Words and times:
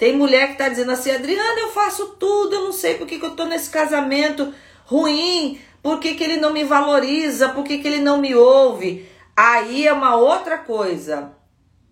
Tem 0.00 0.16
mulher 0.16 0.46
que 0.46 0.52
está 0.52 0.66
dizendo 0.66 0.92
assim, 0.92 1.10
Adriana, 1.10 1.60
eu 1.60 1.68
faço 1.72 2.16
tudo, 2.18 2.54
eu 2.54 2.62
não 2.62 2.72
sei 2.72 2.94
por 2.94 3.06
que, 3.06 3.18
que 3.18 3.24
eu 3.26 3.32
estou 3.32 3.44
nesse 3.44 3.68
casamento 3.68 4.50
ruim, 4.86 5.60
por 5.82 6.00
que, 6.00 6.14
que 6.14 6.24
ele 6.24 6.38
não 6.38 6.54
me 6.54 6.64
valoriza, 6.64 7.50
por 7.50 7.62
que, 7.64 7.76
que 7.76 7.86
ele 7.86 8.00
não 8.00 8.16
me 8.16 8.34
ouve. 8.34 9.06
Aí 9.36 9.86
é 9.86 9.92
uma 9.92 10.16
outra 10.16 10.56
coisa. 10.56 11.32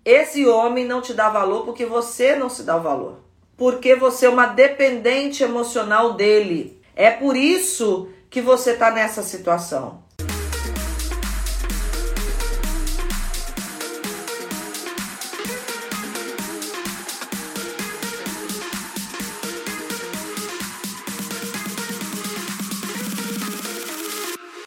Esse 0.06 0.46
homem 0.46 0.86
não 0.86 1.02
te 1.02 1.12
dá 1.12 1.28
valor 1.28 1.66
porque 1.66 1.84
você 1.84 2.34
não 2.34 2.48
se 2.48 2.62
dá 2.62 2.78
valor. 2.78 3.18
Porque 3.58 3.94
você 3.94 4.24
é 4.24 4.30
uma 4.30 4.46
dependente 4.46 5.42
emocional 5.42 6.14
dele. 6.14 6.80
É 6.96 7.10
por 7.10 7.36
isso 7.36 8.08
que 8.30 8.40
você 8.40 8.70
está 8.70 8.90
nessa 8.90 9.22
situação. 9.22 10.02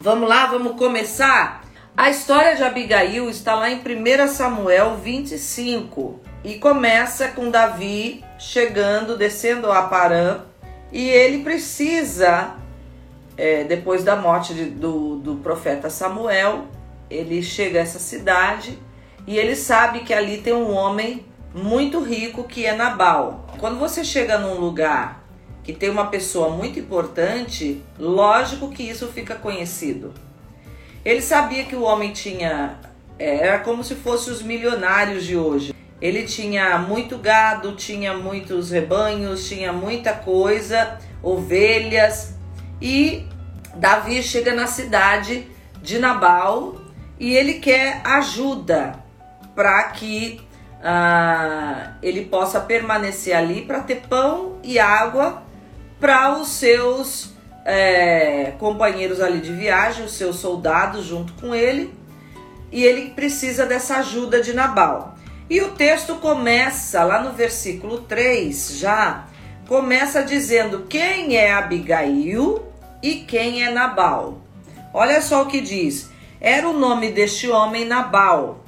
Vamos 0.02 0.28
lá, 0.28 0.46
vamos 0.46 0.74
começar? 0.76 1.62
A 1.96 2.10
história 2.10 2.56
de 2.56 2.64
Abigail 2.64 3.30
está 3.30 3.54
lá 3.54 3.70
em 3.70 3.76
1 3.76 4.26
Samuel 4.26 4.96
25 4.96 6.18
e 6.42 6.56
começa 6.56 7.28
com 7.28 7.52
Davi 7.52 8.24
chegando, 8.36 9.16
descendo 9.16 9.70
a 9.70 9.82
Parã 9.82 10.40
e 10.90 11.08
ele 11.08 11.44
precisa, 11.44 12.56
é, 13.36 13.62
depois 13.62 14.02
da 14.02 14.16
morte 14.16 14.52
de, 14.52 14.64
do, 14.64 15.18
do 15.18 15.36
profeta 15.36 15.88
Samuel, 15.88 16.64
ele 17.08 17.40
chega 17.40 17.78
a 17.78 17.82
essa 17.82 18.00
cidade 18.00 18.76
e 19.24 19.38
ele 19.38 19.54
sabe 19.54 20.00
que 20.00 20.12
ali 20.12 20.38
tem 20.38 20.52
um 20.52 20.74
homem 20.74 21.24
muito 21.54 22.00
rico 22.00 22.42
que 22.42 22.66
é 22.66 22.74
Nabal. 22.74 23.46
Quando 23.56 23.78
você 23.78 24.02
chega 24.02 24.36
num 24.36 24.58
lugar 24.58 25.21
que 25.64 25.72
tem 25.72 25.90
uma 25.90 26.06
pessoa 26.06 26.50
muito 26.50 26.78
importante, 26.78 27.82
lógico 27.98 28.70
que 28.70 28.82
isso 28.82 29.06
fica 29.08 29.34
conhecido. 29.34 30.12
Ele 31.04 31.20
sabia 31.20 31.64
que 31.64 31.76
o 31.76 31.82
homem 31.82 32.12
tinha. 32.12 32.78
É, 33.18 33.46
era 33.46 33.58
como 33.60 33.84
se 33.84 33.94
fossem 33.94 34.32
os 34.32 34.42
milionários 34.42 35.24
de 35.24 35.36
hoje. 35.36 35.74
Ele 36.00 36.24
tinha 36.24 36.78
muito 36.78 37.16
gado, 37.18 37.76
tinha 37.76 38.16
muitos 38.16 38.70
rebanhos, 38.70 39.48
tinha 39.48 39.72
muita 39.72 40.12
coisa, 40.12 40.98
ovelhas. 41.22 42.34
E 42.80 43.26
Davi 43.76 44.22
chega 44.22 44.52
na 44.52 44.66
cidade 44.66 45.46
de 45.80 45.98
Nabal 45.98 46.80
e 47.18 47.36
ele 47.36 47.54
quer 47.54 48.00
ajuda 48.04 48.98
para 49.54 49.84
que 49.90 50.40
ah, 50.82 51.92
ele 52.02 52.24
possa 52.24 52.60
permanecer 52.60 53.36
ali 53.36 53.62
para 53.62 53.80
ter 53.80 54.02
pão 54.08 54.58
e 54.64 54.78
água 54.80 55.42
para 56.02 56.36
os 56.36 56.48
seus 56.48 57.30
é, 57.64 58.54
companheiros 58.58 59.20
ali 59.20 59.40
de 59.40 59.52
viagem, 59.52 60.04
os 60.04 60.14
seus 60.14 60.34
soldados 60.34 61.06
junto 61.06 61.32
com 61.34 61.54
ele, 61.54 61.94
e 62.72 62.82
ele 62.82 63.10
precisa 63.10 63.64
dessa 63.64 63.98
ajuda 63.98 64.42
de 64.42 64.52
Nabal. 64.52 65.14
E 65.48 65.60
o 65.60 65.70
texto 65.70 66.16
começa 66.16 67.04
lá 67.04 67.22
no 67.22 67.30
versículo 67.30 68.00
3 68.00 68.78
já, 68.78 69.28
começa 69.68 70.24
dizendo 70.24 70.86
quem 70.88 71.36
é 71.36 71.52
Abigail 71.52 72.66
e 73.00 73.20
quem 73.20 73.64
é 73.64 73.70
Nabal. 73.70 74.40
Olha 74.92 75.22
só 75.22 75.42
o 75.42 75.46
que 75.46 75.60
diz: 75.60 76.10
era 76.40 76.68
o 76.68 76.76
nome 76.76 77.12
deste 77.12 77.48
homem 77.48 77.84
Nabal, 77.84 78.64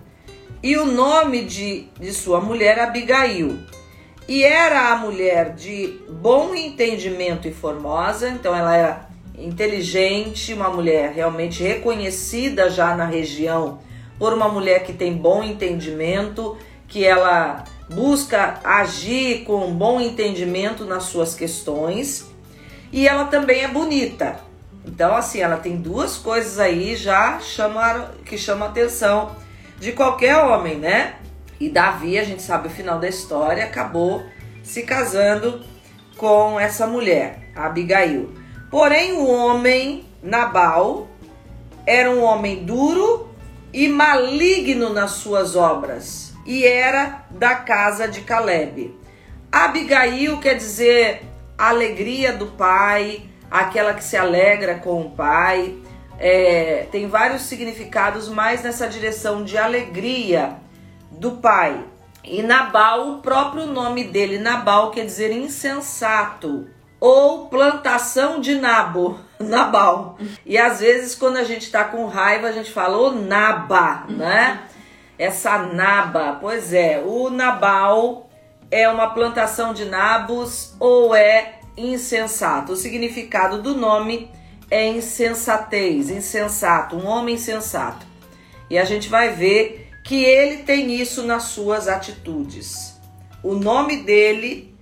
e 0.63 0.77
o 0.77 0.87
nome 0.87 1.45
de, 1.45 1.89
de 1.99 2.13
sua 2.13 2.41
mulher 2.41 2.79
Abigail. 2.79 3.59
E 4.27 4.43
era 4.43 4.93
a 4.93 4.97
mulher 4.97 5.55
de 5.55 6.01
bom 6.09 6.55
entendimento 6.55 7.47
e 7.47 7.53
formosa, 7.53 8.29
então 8.29 8.55
ela 8.55 8.75
era 8.75 9.09
inteligente, 9.37 10.55
uma 10.55 10.71
mulher 10.71 11.13
realmente 11.13 11.63
reconhecida 11.63 12.71
já 12.71 12.95
na 12.97 13.05
região 13.05 13.81
por 14.19 14.33
uma 14.33 14.49
mulher 14.49 14.85
que 14.85 14.93
tem 14.93 15.13
bom 15.13 15.43
entendimento, 15.43 16.57
que 16.89 17.05
ela 17.05 17.65
busca 17.93 18.61
agir 18.65 19.45
com 19.45 19.75
bom 19.75 20.01
entendimento 20.01 20.85
nas 20.87 21.05
suas 21.05 21.35
questões, 21.35 22.27
e 22.91 23.07
ela 23.07 23.25
também 23.25 23.63
é 23.63 23.69
bonita. 23.69 24.41
Então 24.87 25.15
assim, 25.15 25.41
ela 25.41 25.57
tem 25.57 25.77
duas 25.77 26.17
coisas 26.17 26.59
aí 26.59 26.97
já 26.97 27.41
chamaram 27.41 28.09
que 28.25 28.37
a 28.51 28.65
atenção 28.65 29.37
de 29.79 29.93
qualquer 29.93 30.37
homem, 30.37 30.77
né? 30.77 31.17
E 31.61 31.69
Davi, 31.69 32.19
a 32.19 32.25
gente 32.25 32.43
sabe 32.43 32.69
o 32.69 32.71
final 32.71 32.99
da 32.99 33.09
história, 33.09 33.65
acabou 33.65 34.25
se 34.63 34.83
casando 34.83 35.65
com 36.17 36.59
essa 36.59 36.87
mulher, 36.87 37.51
Abigail. 37.55 38.33
Porém, 38.71 39.13
o 39.13 39.29
homem 39.29 40.05
Nabal 40.23 41.09
era 41.87 42.11
um 42.11 42.23
homem 42.23 42.65
duro 42.65 43.29
e 43.73 43.89
maligno 43.89 44.93
nas 44.93 45.13
suas 45.13 45.55
obras, 45.55 46.33
e 46.47 46.65
era 46.65 47.25
da 47.31 47.57
casa 47.57 48.09
de 48.09 48.23
Caleb. 48.23 48.99
Abigail 49.51 50.39
quer 50.39 50.55
dizer 50.55 51.23
alegria 51.57 52.33
do 52.33 52.47
pai, 52.47 53.23
aquela 53.51 53.95
que 53.95 54.03
se 54.03 54.17
alegra 54.17 54.77
com 54.77 55.03
o 55.03 55.11
pai. 55.11 55.79
É, 56.19 56.87
tem 56.91 57.09
vários 57.09 57.43
significados, 57.43 58.29
mais 58.29 58.63
nessa 58.63 58.89
direção 58.89 59.45
de 59.45 59.59
alegria 59.59 60.64
do 61.19 61.33
pai. 61.33 61.85
E 62.23 62.43
Nabal, 62.43 63.11
o 63.11 63.19
próprio 63.19 63.67
nome 63.67 64.05
dele, 64.05 64.39
Nabal, 64.39 64.91
quer 64.91 65.05
dizer 65.05 65.31
insensato 65.31 66.67
ou 66.99 67.49
plantação 67.49 68.41
de 68.41 68.55
nabo, 68.55 69.19
Nabal. 69.39 70.19
E 70.47 70.57
às 70.57 70.81
vezes 70.81 71.15
quando 71.15 71.37
a 71.37 71.45
gente 71.45 71.71
tá 71.71 71.85
com 71.85 72.07
raiva, 72.07 72.49
a 72.49 72.53
gente 72.53 72.71
fala 72.71 72.97
o 72.97 73.11
naba, 73.11 74.07
né? 74.09 74.63
Essa 75.19 75.59
naba, 75.59 76.39
pois 76.41 76.73
é, 76.73 77.03
o 77.05 77.29
Nabal 77.31 78.29
é 78.71 78.89
uma 78.89 79.11
plantação 79.11 79.75
de 79.75 79.85
nabos 79.85 80.75
ou 80.81 81.15
é 81.15 81.61
insensato. 81.77 82.73
O 82.73 82.77
significado 82.77 83.61
do 83.61 83.75
nome 83.75 84.31
é 84.71 84.87
insensatez, 84.89 86.11
insensato, 86.11 86.97
um 86.97 87.07
homem 87.07 87.35
insensato. 87.35 88.07
E 88.69 88.79
a 88.79 88.85
gente 88.85 89.09
vai 89.09 89.31
ver 89.31 89.84
que 90.05 90.23
ele 90.23 90.59
tem 90.59 90.95
isso 90.95 91.23
nas 91.23 91.45
suas 91.45 91.89
atitudes. 91.89 93.01
O 93.43 93.55
nome 93.55 94.03
dele 94.03 94.77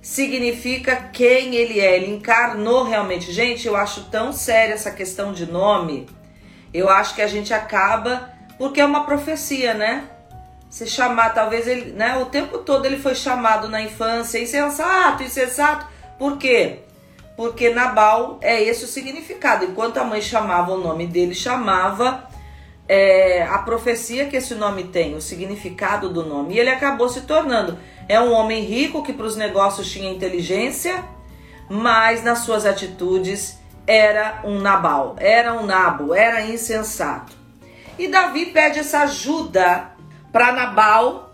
significa 0.00 0.96
quem 1.12 1.56
ele 1.56 1.80
é, 1.80 1.96
ele 1.96 2.12
encarnou 2.12 2.84
realmente. 2.84 3.32
Gente, 3.32 3.66
eu 3.66 3.76
acho 3.76 4.04
tão 4.04 4.32
séria 4.32 4.74
essa 4.74 4.92
questão 4.92 5.32
de 5.32 5.44
nome. 5.44 6.08
Eu 6.72 6.88
acho 6.88 7.16
que 7.16 7.20
a 7.20 7.26
gente 7.26 7.52
acaba 7.52 8.30
porque 8.56 8.80
é 8.80 8.84
uma 8.84 9.04
profecia, 9.04 9.74
né? 9.74 10.04
Se 10.70 10.86
chamar, 10.86 11.30
talvez 11.30 11.66
ele, 11.66 11.90
né? 11.92 12.18
O 12.18 12.26
tempo 12.26 12.58
todo 12.58 12.86
ele 12.86 12.98
foi 12.98 13.16
chamado 13.16 13.68
na 13.68 13.82
infância 13.82 14.38
insensato, 14.38 15.24
insensato. 15.24 15.84
Por 16.16 16.38
quê? 16.38 16.78
Porque 17.36 17.70
Nabal 17.70 18.38
é 18.40 18.62
esse 18.62 18.84
o 18.84 18.88
significado. 18.88 19.64
Enquanto 19.64 19.98
a 19.98 20.04
mãe 20.04 20.22
chamava 20.22 20.72
o 20.72 20.78
nome 20.78 21.08
dele, 21.08 21.34
chamava 21.34 22.29
é, 22.92 23.46
a 23.48 23.58
profecia 23.58 24.26
que 24.26 24.36
esse 24.36 24.52
nome 24.56 24.82
tem, 24.82 25.14
o 25.14 25.20
significado 25.20 26.08
do 26.08 26.26
nome. 26.26 26.54
E 26.54 26.58
ele 26.58 26.70
acabou 26.70 27.08
se 27.08 27.20
tornando. 27.20 27.78
É 28.08 28.20
um 28.20 28.32
homem 28.32 28.64
rico 28.64 29.04
que 29.04 29.12
para 29.12 29.26
os 29.26 29.36
negócios 29.36 29.88
tinha 29.88 30.10
inteligência, 30.10 31.04
mas 31.68 32.24
nas 32.24 32.40
suas 32.40 32.66
atitudes 32.66 33.60
era 33.86 34.40
um 34.42 34.58
Nabal, 34.58 35.14
era 35.20 35.54
um 35.54 35.64
Nabo, 35.64 36.12
era 36.12 36.42
insensato. 36.42 37.32
E 37.96 38.08
Davi 38.08 38.46
pede 38.46 38.80
essa 38.80 39.02
ajuda 39.02 39.92
para 40.32 40.50
Nabal. 40.50 41.32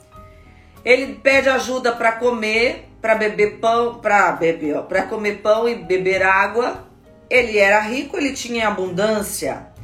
Ele 0.84 1.14
pede 1.14 1.48
ajuda 1.48 1.90
para 1.90 2.12
comer, 2.12 2.86
para 3.00 3.14
beber 3.14 3.60
pão, 3.60 3.94
para 3.94 4.32
beber, 4.32 4.82
para 4.82 5.04
comer 5.04 5.40
pão 5.40 5.66
e 5.66 5.74
beber 5.74 6.22
água. 6.22 6.86
Ele 7.30 7.56
era 7.56 7.80
rico, 7.80 8.18
ele 8.18 8.34
tinha 8.34 8.68
abundância. 8.68 9.74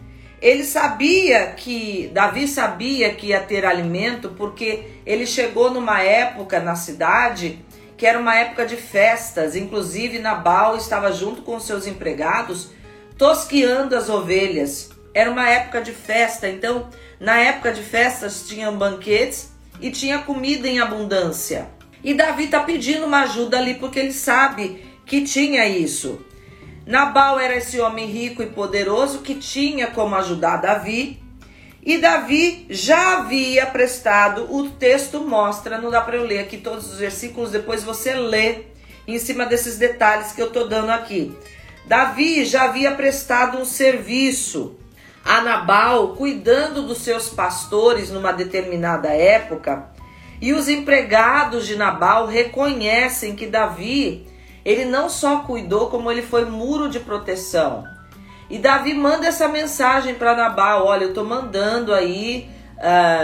Ele 0.42 0.64
sabia 0.64 1.52
que, 1.52 2.10
Davi 2.12 2.48
sabia 2.48 3.14
que 3.14 3.28
ia 3.28 3.40
ter 3.40 3.64
alimento, 3.64 4.30
porque 4.30 4.88
ele 5.06 5.24
chegou 5.24 5.70
numa 5.70 6.02
época 6.02 6.58
na 6.58 6.74
cidade 6.74 7.64
que 7.96 8.04
era 8.04 8.18
uma 8.18 8.36
época 8.36 8.66
de 8.66 8.74
festas, 8.74 9.54
inclusive 9.54 10.18
Nabal 10.18 10.76
estava 10.76 11.12
junto 11.12 11.42
com 11.42 11.60
seus 11.60 11.86
empregados 11.86 12.70
tosqueando 13.16 13.94
as 13.94 14.08
ovelhas. 14.08 14.90
Era 15.14 15.30
uma 15.30 15.48
época 15.48 15.80
de 15.80 15.92
festa, 15.92 16.48
então 16.48 16.88
na 17.20 17.38
época 17.38 17.70
de 17.70 17.80
festas 17.80 18.44
tinham 18.48 18.76
banquetes 18.76 19.52
e 19.80 19.92
tinha 19.92 20.18
comida 20.18 20.66
em 20.66 20.80
abundância. 20.80 21.68
E 22.02 22.14
Davi 22.14 22.46
está 22.46 22.58
pedindo 22.58 23.06
uma 23.06 23.22
ajuda 23.22 23.58
ali 23.58 23.74
porque 23.74 24.00
ele 24.00 24.12
sabe 24.12 24.84
que 25.06 25.20
tinha 25.20 25.68
isso. 25.68 26.20
Nabal 26.86 27.38
era 27.38 27.56
esse 27.56 27.80
homem 27.80 28.06
rico 28.06 28.42
e 28.42 28.46
poderoso 28.46 29.20
que 29.20 29.34
tinha 29.34 29.88
como 29.88 30.14
ajudar 30.16 30.56
Davi. 30.56 31.22
E 31.84 31.98
Davi 31.98 32.66
já 32.70 33.18
havia 33.18 33.66
prestado, 33.66 34.46
o 34.54 34.70
texto 34.70 35.20
mostra, 35.20 35.78
não 35.78 35.90
dá 35.90 36.00
para 36.00 36.16
eu 36.16 36.24
ler 36.24 36.40
aqui 36.40 36.56
todos 36.56 36.92
os 36.92 36.98
versículos, 36.98 37.50
depois 37.50 37.82
você 37.82 38.14
lê 38.14 38.66
em 39.06 39.18
cima 39.18 39.44
desses 39.46 39.78
detalhes 39.78 40.32
que 40.32 40.40
eu 40.40 40.46
estou 40.46 40.68
dando 40.68 40.90
aqui. 40.90 41.36
Davi 41.84 42.44
já 42.44 42.64
havia 42.64 42.92
prestado 42.92 43.58
um 43.58 43.64
serviço 43.64 44.76
a 45.24 45.40
Nabal, 45.40 46.14
cuidando 46.14 46.82
dos 46.82 46.98
seus 46.98 47.28
pastores 47.28 48.10
numa 48.10 48.32
determinada 48.32 49.08
época, 49.08 49.90
e 50.40 50.52
os 50.52 50.68
empregados 50.68 51.66
de 51.66 51.76
Nabal 51.76 52.26
reconhecem 52.26 53.36
que 53.36 53.46
Davi, 53.46 54.26
ele 54.64 54.84
não 54.84 55.08
só 55.08 55.40
cuidou, 55.40 55.88
como 55.88 56.10
ele 56.10 56.22
foi 56.22 56.44
muro 56.44 56.88
de 56.88 57.00
proteção. 57.00 57.84
E 58.48 58.58
Davi 58.58 58.94
manda 58.94 59.26
essa 59.26 59.48
mensagem 59.48 60.14
para 60.14 60.36
Nabal: 60.36 60.86
Olha, 60.86 61.04
eu 61.04 61.08
estou 61.08 61.24
mandando 61.24 61.94
aí, 61.94 62.50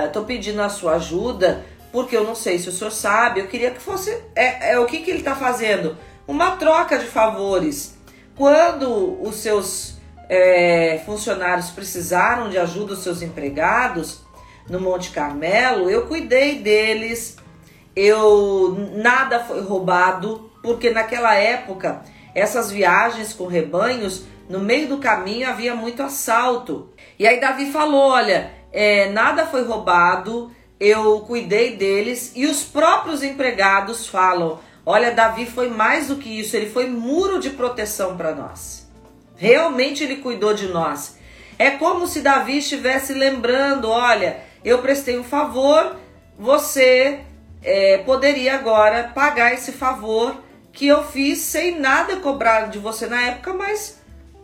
estou 0.06 0.23
uh, 0.23 0.26
pedindo 0.26 0.62
a 0.62 0.69
sua 0.69 0.94
ajuda, 0.94 1.64
porque 1.93 2.17
eu 2.17 2.25
não 2.25 2.35
sei 2.35 2.58
se 2.58 2.69
o 2.69 2.73
senhor 2.73 2.90
sabe. 2.90 3.40
Eu 3.40 3.46
queria 3.46 3.70
que 3.70 3.81
fosse. 3.81 4.11
É, 4.35 4.73
é 4.73 4.79
o 4.79 4.87
que, 4.87 5.00
que 5.00 5.11
ele 5.11 5.20
está 5.20 5.35
fazendo? 5.35 5.96
Uma 6.26 6.52
troca 6.52 6.99
de 6.99 7.06
favores. 7.06 7.96
Quando 8.35 9.20
os 9.23 9.37
seus 9.37 9.99
é, 10.29 11.02
funcionários 11.05 11.70
precisaram 11.70 12.49
de 12.49 12.58
ajuda, 12.58 12.93
os 12.93 13.02
seus 13.02 13.20
empregados, 13.20 14.23
no 14.69 14.81
Monte 14.81 15.11
Carmelo, 15.11 15.90
eu 15.90 16.06
cuidei 16.06 16.61
deles, 16.61 17.37
eu 17.96 18.76
nada 18.94 19.40
foi 19.40 19.61
roubado, 19.62 20.48
porque 20.62 20.90
naquela 20.90 21.34
época 21.34 22.02
essas 22.34 22.70
viagens 22.70 23.32
com 23.32 23.46
rebanhos 23.46 24.25
no 24.49 24.60
meio 24.60 24.88
do 24.88 24.99
caminho 24.99 25.49
havia 25.49 25.75
muito 25.75 26.02
assalto. 26.02 26.90
E 27.19 27.26
aí 27.26 27.40
Davi 27.40 27.70
falou: 27.70 28.10
olha, 28.10 28.50
é, 28.72 29.10
nada 29.10 29.46
foi 29.46 29.64
roubado, 29.64 30.50
eu 30.81 31.20
cuidei 31.20 31.76
deles. 31.76 32.32
E 32.34 32.46
os 32.46 32.64
próprios 32.64 33.22
empregados 33.22 34.06
falam: 34.06 34.58
olha, 34.87 35.10
Davi 35.10 35.46
foi 35.46 35.69
mais 35.69 36.08
do 36.08 36.16
que 36.16 36.40
isso, 36.40 36.56
ele 36.56 36.70
foi 36.70 36.88
muro 36.88 37.40
de 37.40 37.50
proteção 37.50 38.16
para 38.16 38.34
nós. 38.34 38.88
Realmente 39.37 40.02
ele 40.02 40.16
cuidou 40.16 40.54
de 40.54 40.69
nós. 40.69 41.19
É 41.58 41.70
como 41.70 42.06
se 42.06 42.20
Davi 42.20 42.58
estivesse 42.58 43.12
lembrando: 43.12 43.88
olha, 43.88 44.38
eu 44.64 44.78
prestei 44.78 45.19
um 45.19 45.25
favor, 45.25 45.96
você 46.38 47.20
é, 47.62 47.99
poderia 47.99 48.54
agora 48.54 49.11
pagar 49.14 49.52
esse 49.52 49.72
favor 49.72 50.48
que 50.78 50.86
eu 50.86 51.02
fiz 51.02 51.38
sem 51.38 51.80
nada 51.80 52.19
cobrar 52.19 52.66
de 52.66 52.78
você 52.78 53.08
na 53.08 53.20
época, 53.20 53.52
mas 53.52 53.98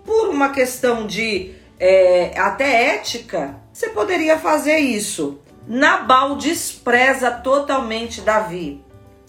por 0.05 0.31
uma 0.31 0.49
questão 0.49 1.07
de 1.07 1.55
é, 1.79 2.37
até 2.37 2.97
ética, 2.97 3.55
você 3.73 3.91
poderia 3.91 4.37
fazer 4.37 4.79
isso. 4.79 5.39
Nabal 5.65 6.35
despreza 6.35 7.31
totalmente 7.31 8.21
Davi. 8.21 8.83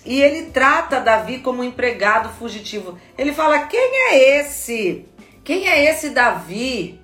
E 0.04 0.20
ele 0.20 0.50
trata 0.50 1.00
Davi 1.00 1.38
como 1.42 1.62
um 1.62 1.64
empregado 1.64 2.30
fugitivo. 2.40 2.98
Ele 3.16 3.32
fala: 3.34 3.60
Quem 3.68 4.10
é 4.10 4.40
esse? 4.40 5.06
Quem 5.44 5.68
é 5.68 5.86
esse 5.86 6.10
Davi 6.10 7.00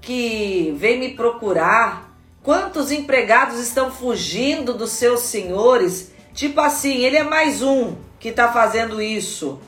que 0.00 0.74
vem 0.76 0.98
me 0.98 1.10
procurar? 1.10 2.18
Quantos 2.42 2.90
empregados 2.90 3.60
estão 3.60 3.92
fugindo 3.92 4.74
dos 4.74 4.90
seus 4.90 5.20
senhores? 5.20 6.10
Tipo 6.34 6.60
assim, 6.60 7.04
ele 7.04 7.16
é 7.16 7.22
mais 7.22 7.62
um 7.62 8.05
que 8.18 8.28
está 8.28 8.52
fazendo 8.52 9.00
isso. 9.00 9.60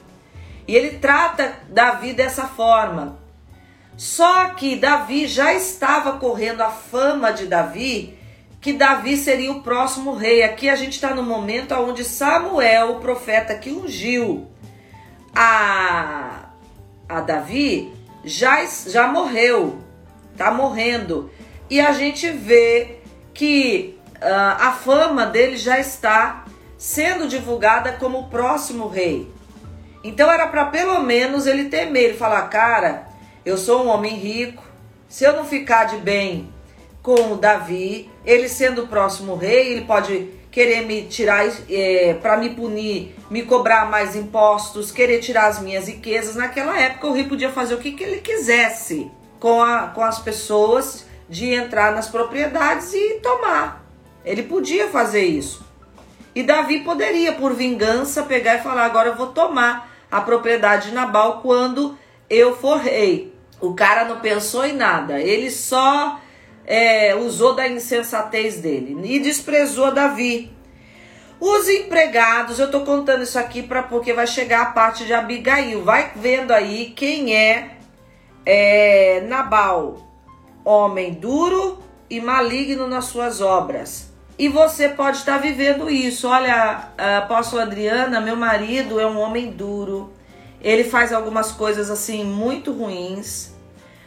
E 0.67 0.75
ele 0.75 0.99
trata 0.99 1.55
Davi 1.69 2.13
dessa 2.13 2.47
forma. 2.47 3.19
Só 3.97 4.51
que 4.51 4.77
Davi 4.77 5.27
já 5.27 5.53
estava 5.55 6.19
correndo 6.19 6.61
a 6.61 6.71
fama 6.71 7.33
de 7.33 7.47
Davi, 7.47 8.17
que 8.61 8.73
Davi 8.73 9.17
seria 9.17 9.51
o 9.51 9.63
próximo 9.63 10.15
rei. 10.15 10.43
Aqui 10.43 10.69
a 10.69 10.77
gente 10.77 10.93
está 10.93 11.15
no 11.15 11.23
momento 11.23 11.75
onde 11.75 12.05
Samuel, 12.05 12.93
o 12.93 13.01
profeta 13.01 13.55
que 13.55 13.71
ungiu 13.71 14.47
a, 15.35 16.51
a 17.09 17.21
Davi, 17.21 17.93
já, 18.25 18.65
já 18.87 19.09
morreu, 19.09 19.79
está 20.33 20.51
morrendo. 20.51 21.31
E 21.71 21.81
a 21.81 21.93
gente 21.93 22.31
vê 22.31 22.99
que 23.35 23.99
uh, 24.17 24.55
a 24.59 24.73
fama 24.73 25.27
dele 25.27 25.57
já 25.57 25.79
está 25.79 26.45
sendo 26.79 27.29
divulgada 27.29 27.93
como 27.93 28.21
o 28.21 28.29
próximo 28.29 28.89
rei. 28.89 29.31
Então 30.03 30.31
era 30.31 30.47
para 30.47 30.67
pelo 30.67 31.01
menos 31.01 31.47
ele 31.47 31.65
temer, 31.65 32.05
ele 32.05 32.17
falar, 32.17 32.43
cara, 32.43 33.09
eu 33.45 33.59
sou 33.59 33.85
um 33.85 33.89
homem 33.89 34.15
rico. 34.15 34.63
Se 35.09 35.25
eu 35.25 35.35
não 35.35 35.45
ficar 35.45 35.85
de 35.85 35.97
bem 35.97 36.49
com 37.03 37.33
o 37.33 37.37
Davi, 37.37 38.09
ele 38.25 38.49
sendo 38.49 38.85
o 38.85 38.87
próximo 38.87 39.35
rei, 39.35 39.73
ele 39.73 39.85
pode 39.85 40.29
querer 40.51 40.87
me 40.87 41.03
tirar 41.03 41.47
é, 41.69 42.15
para 42.15 42.37
me 42.37 42.51
punir, 42.51 43.15
me 43.31 43.43
cobrar 43.43 43.91
mais 43.91 44.15
impostos, 44.15 44.91
querer 44.91 45.19
tirar 45.19 45.49
as 45.49 45.61
minhas 45.61 45.89
riquezas. 45.89 46.37
Naquela 46.37 46.79
época, 46.81 47.07
o 47.09 47.13
rei 47.13 47.25
podia 47.25 47.51
fazer 47.51 47.75
o 47.75 47.79
que, 47.79 47.93
que 47.93 48.05
ele 48.05 48.19
quisesse 48.19 49.11
com, 49.41 49.63
a, 49.63 49.89
com 49.89 50.03
as 50.03 50.19
pessoas, 50.19 51.07
de 51.29 51.53
entrar 51.53 51.93
nas 51.93 52.09
propriedades 52.09 52.93
e 52.95 53.21
tomar. 53.21 53.85
Ele 54.25 54.43
podia 54.43 54.89
fazer 54.89 55.25
isso. 55.25 55.68
E 56.39 56.45
Davi 56.45 56.85
poderia, 56.85 57.33
por 57.33 57.53
vingança, 57.53 58.23
pegar 58.23 58.55
e 58.55 58.63
falar: 58.63 58.85
agora 58.85 59.09
eu 59.09 59.17
vou 59.17 59.27
tomar 59.27 59.91
a 60.09 60.21
propriedade 60.21 60.91
de 60.91 60.95
Nabal 60.95 61.41
quando 61.43 61.99
eu 62.31 62.57
for 62.57 62.77
rei. 62.79 63.35
O 63.61 63.75
cara 63.75 64.05
não 64.05 64.21
pensou 64.21 64.65
em 64.65 64.73
nada, 64.73 65.21
ele 65.21 65.51
só 65.51 66.21
é, 66.65 67.13
usou 67.17 67.57
da 67.57 67.67
insensatez 67.67 68.61
dele 68.61 68.97
e 69.03 69.19
desprezou 69.19 69.91
Davi. 69.91 70.57
Os 71.41 71.69
empregados, 71.69 72.61
eu 72.61 72.67
estou 72.67 72.85
contando 72.85 73.25
isso 73.25 73.37
aqui 73.37 73.61
para 73.61 73.83
porque 73.83 74.13
vai 74.13 74.29
chegar 74.29 74.63
a 74.63 74.67
parte 74.67 75.05
de 75.07 75.13
Abigail. 75.13 75.83
Vai 75.83 76.13
vendo 76.15 76.53
aí 76.53 76.93
quem 76.95 77.35
é, 77.35 77.79
é 78.47 79.25
Nabal, 79.27 80.09
homem 80.65 81.15
duro 81.15 81.83
e 82.09 82.21
maligno 82.21 82.87
nas 82.87 83.07
suas 83.07 83.41
obras. 83.41 84.08
E 84.39 84.49
você 84.49 84.89
pode 84.89 85.17
estar 85.19 85.39
vivendo 85.39 85.91
isso. 85.91 86.29
Olha, 86.29 86.91
apóstolo 87.19 87.63
Adriana, 87.63 88.21
meu 88.21 88.37
marido 88.37 89.01
é 89.01 89.07
um 89.07 89.19
homem 89.19 89.51
duro 89.51 90.13
ele 90.61 90.85
faz 90.85 91.13
algumas 91.13 91.53
coisas 91.53 91.91
assim 91.91 92.25
muito 92.25 92.73
ruins, 92.73 93.53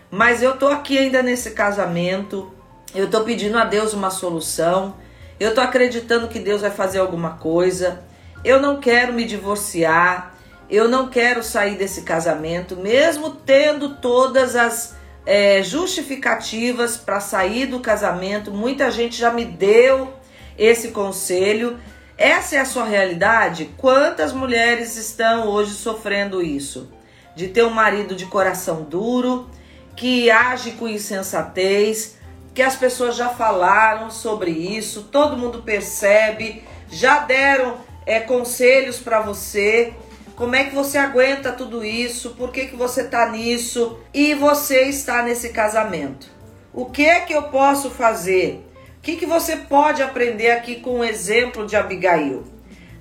mas 0.09 0.43
eu 0.43 0.57
tô 0.57 0.67
aqui 0.67 0.97
ainda 0.97 1.23
nesse 1.23 1.51
casamento. 1.51 2.51
Eu 2.93 3.09
tô 3.09 3.21
pedindo 3.23 3.57
a 3.57 3.63
Deus 3.63 3.93
uma 3.93 4.09
solução. 4.09 4.95
Eu 5.39 5.55
tô 5.55 5.61
acreditando 5.61 6.27
que 6.27 6.39
Deus 6.39 6.61
vai 6.61 6.71
fazer 6.71 6.99
alguma 6.99 7.37
coisa. 7.37 8.03
Eu 8.43 8.61
não 8.61 8.81
quero 8.81 9.13
me 9.13 9.23
divorciar. 9.23 10.35
Eu 10.69 10.89
não 10.89 11.07
quero 11.07 11.43
sair 11.43 11.75
desse 11.75 12.03
casamento, 12.03 12.77
mesmo 12.77 13.31
tendo 13.31 13.97
todas 13.97 14.55
as 14.55 14.95
é, 15.25 15.61
justificativas 15.61 16.95
para 16.95 17.19
sair 17.19 17.65
do 17.65 17.79
casamento. 17.81 18.51
Muita 18.51 18.89
gente 18.89 19.17
já 19.17 19.31
me 19.31 19.43
deu 19.43 20.13
esse 20.57 20.89
conselho, 20.89 21.79
essa 22.17 22.55
é 22.55 22.59
a 22.59 22.65
sua 22.65 22.85
realidade? 22.85 23.71
Quantas 23.77 24.31
mulheres 24.31 24.95
estão 24.95 25.47
hoje 25.47 25.71
sofrendo 25.71 26.41
isso? 26.41 26.91
De 27.35 27.47
ter 27.47 27.63
um 27.63 27.71
marido 27.71 28.15
de 28.15 28.25
coração 28.25 28.83
duro, 28.83 29.49
que 29.95 30.29
age 30.29 30.71
com 30.73 30.87
insensatez, 30.87 32.17
que 32.53 32.61
as 32.61 32.75
pessoas 32.75 33.15
já 33.15 33.29
falaram 33.29 34.11
sobre 34.11 34.51
isso, 34.51 35.03
todo 35.11 35.37
mundo 35.37 35.63
percebe, 35.63 36.63
já 36.89 37.19
deram 37.19 37.77
é, 38.05 38.19
conselhos 38.19 38.99
para 38.99 39.21
você. 39.21 39.93
Como 40.35 40.55
é 40.55 40.65
que 40.65 40.75
você 40.75 40.97
aguenta 40.97 41.51
tudo 41.51 41.83
isso? 41.83 42.31
Por 42.31 42.51
que, 42.51 42.67
que 42.67 42.75
você 42.75 43.05
tá 43.05 43.29
nisso? 43.29 43.99
E 44.13 44.33
você 44.33 44.83
está 44.83 45.23
nesse 45.23 45.49
casamento. 45.49 46.27
O 46.73 46.85
que 46.85 47.05
é 47.05 47.21
que 47.21 47.33
eu 47.33 47.43
posso 47.43 47.89
fazer? 47.89 48.65
O 49.01 49.03
que, 49.03 49.15
que 49.15 49.25
você 49.25 49.55
pode 49.55 50.03
aprender 50.03 50.51
aqui 50.51 50.75
com 50.75 50.99
o 50.99 51.03
exemplo 51.03 51.65
de 51.65 51.75
Abigail? 51.75 52.43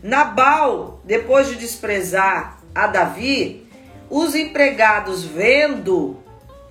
Nabal, 0.02 0.99
depois 1.04 1.47
de 1.47 1.57
desprezar 1.57 2.59
a 2.75 2.87
Davi, 2.87 3.69
os 4.09 4.35
empregados 4.35 5.23
vendo 5.23 6.16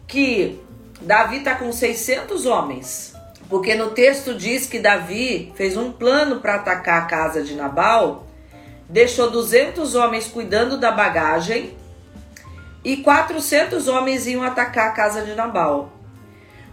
que 0.07 0.59
Davi 0.99 1.37
está 1.37 1.53
com 1.53 1.71
600 1.71 2.47
homens, 2.47 3.13
porque 3.47 3.75
no 3.75 3.91
texto 3.91 4.33
diz 4.33 4.65
que 4.65 4.79
Davi 4.79 5.53
fez 5.55 5.77
um 5.77 5.91
plano 5.91 6.39
para 6.39 6.55
atacar 6.55 7.03
a 7.03 7.05
casa 7.05 7.43
de 7.43 7.53
Nabal, 7.53 8.25
deixou 8.89 9.29
200 9.29 9.93
homens 9.93 10.25
cuidando 10.25 10.75
da 10.75 10.91
bagagem 10.91 11.77
e 12.83 12.97
400 12.97 13.87
homens 13.89 14.25
iam 14.25 14.41
atacar 14.41 14.87
a 14.87 14.93
casa 14.93 15.21
de 15.21 15.35
Nabal. 15.35 15.98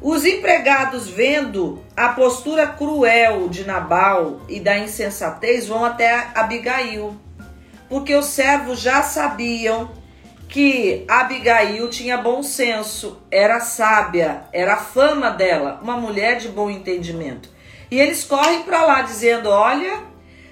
Os 0.01 0.25
empregados, 0.25 1.09
vendo 1.09 1.83
a 1.97 2.11
postura 2.11 2.67
cruel 2.67 3.49
de 3.49 3.65
Nabal 3.65 4.41
e 4.49 4.61
da 4.61 4.79
insensatez, 4.79 5.67
vão 5.67 5.85
até 5.85 6.29
Abigail, 6.35 7.17
porque 7.89 8.15
os 8.15 8.27
servos 8.27 8.81
já 8.81 9.03
sabiam 9.03 9.91
que 10.49 11.05
Abigail 11.09 11.89
tinha 11.89 12.19
bom 12.19 12.43
senso, 12.43 13.21
era 13.31 13.61
sábia, 13.61 14.43
era 14.53 14.75
a 14.75 14.79
fama 14.79 15.31
dela, 15.31 15.81
uma 15.83 15.97
mulher 15.97 16.37
de 16.37 16.49
bom 16.49 16.71
entendimento. 16.71 17.49
E 17.91 17.99
eles 17.99 18.25
correm 18.25 18.63
para 18.63 18.85
lá 18.85 19.03
dizendo: 19.03 19.49
Olha, 19.49 20.03